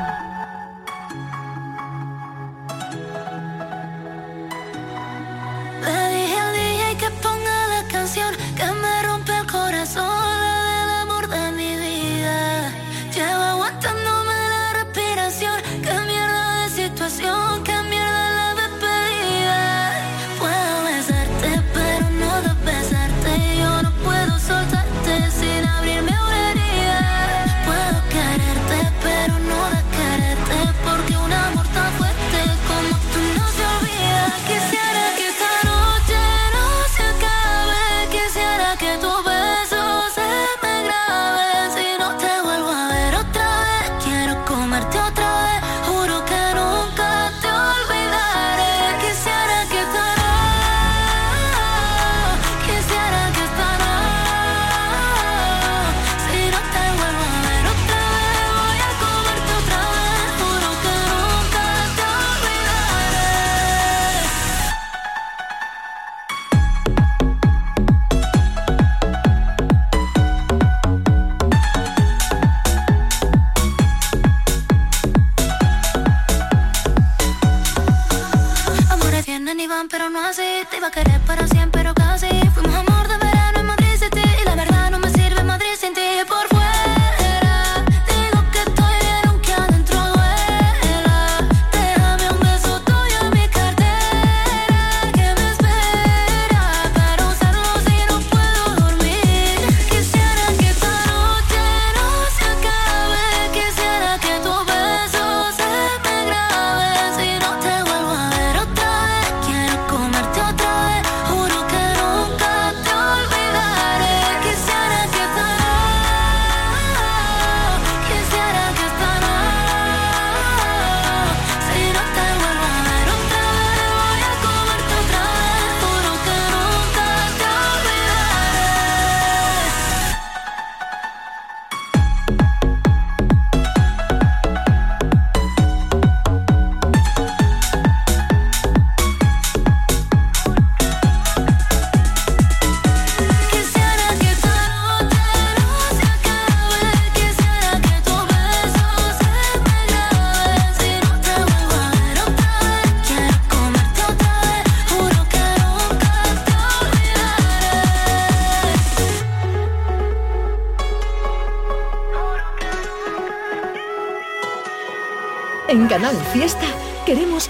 fiesta 166.35 166.74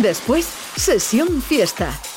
Después, 0.00 0.46
sesión 0.76 1.42
fiesta 1.42 1.98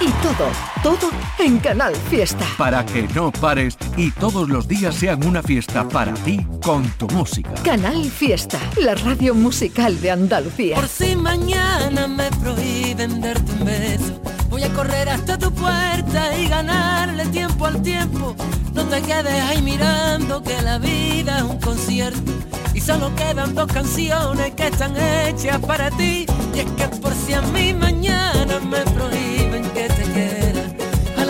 Y 0.00 0.10
todo, 0.22 0.50
todo 0.82 1.10
en 1.38 1.58
Canal 1.58 1.94
Fiesta. 2.10 2.44
Para 2.58 2.84
que 2.84 3.08
no 3.14 3.32
pares 3.32 3.76
y 3.96 4.10
todos 4.10 4.48
los 4.48 4.68
días 4.68 4.94
sean 4.94 5.24
una 5.24 5.42
fiesta 5.42 5.88
para 5.88 6.12
ti 6.14 6.46
con 6.62 6.88
tu 6.98 7.06
música. 7.08 7.50
Canal 7.64 8.04
Fiesta, 8.04 8.58
la 8.80 8.94
radio 8.94 9.34
musical 9.34 10.00
de 10.00 10.10
Andalucía. 10.10 10.76
Por 10.76 10.88
si 10.88 11.16
mañana 11.16 12.06
me 12.06 12.30
prohíben 12.42 13.20
darte 13.20 13.52
un 13.52 13.64
beso, 13.64 14.20
voy 14.50 14.62
a 14.64 14.72
correr 14.74 15.08
hasta 15.08 15.38
tu 15.38 15.50
puerta 15.52 16.36
y 16.38 16.48
ganarle 16.48 17.26
tiempo 17.26 17.66
al 17.66 17.82
tiempo. 17.82 18.36
No 18.74 18.84
te 18.84 19.00
quedes 19.02 19.42
ahí 19.44 19.62
mirando 19.62 20.42
que 20.42 20.60
la 20.62 20.78
vida 20.78 21.38
es 21.38 21.44
un 21.44 21.58
concierto 21.58 22.32
y 22.74 22.80
solo 22.80 23.14
quedan 23.16 23.54
dos 23.54 23.72
canciones 23.72 24.52
que 24.54 24.66
están 24.66 24.94
hechas 24.96 25.58
para 25.60 25.90
ti. 25.92 26.26
Y 26.54 26.58
es 26.58 26.66
que 26.72 26.88
por 27.00 27.14
si 27.14 27.32
a 27.32 27.40
mí 27.40 27.72
mañana 27.72 28.60
me 28.60 28.80
prohíben 28.80 29.15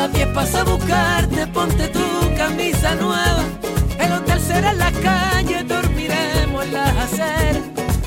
las 0.07 0.15
10 0.15 0.29
paso 0.29 0.59
a 0.59 0.65
buscarte, 0.65 1.47
ponte 1.49 1.89
tu 1.89 2.35
camisa 2.37 2.95
nueva. 2.95 3.45
El 3.99 4.13
hotel 4.13 4.41
será 4.41 4.71
en 4.71 4.79
la 4.79 4.93
calle, 4.93 5.65
dormiremos 5.65 6.65
en 6.65 6.73
las 6.73 6.97
aceras. 6.97 7.63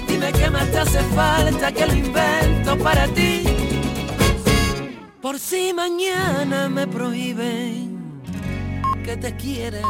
Dime 0.08 0.32
qué 0.32 0.50
más 0.50 0.70
te 0.72 0.78
hace 0.80 1.00
falta 1.16 1.72
que 1.72 1.86
lo 1.86 1.93
invento 1.93 2.78
para 2.78 3.08
ti. 3.08 3.43
Por 5.22 5.39
si 5.39 5.74
mañana 5.74 6.70
me 6.70 6.88
prohíben 6.88 8.22
que 9.04 9.18
te 9.18 9.36
quiera. 9.36 9.82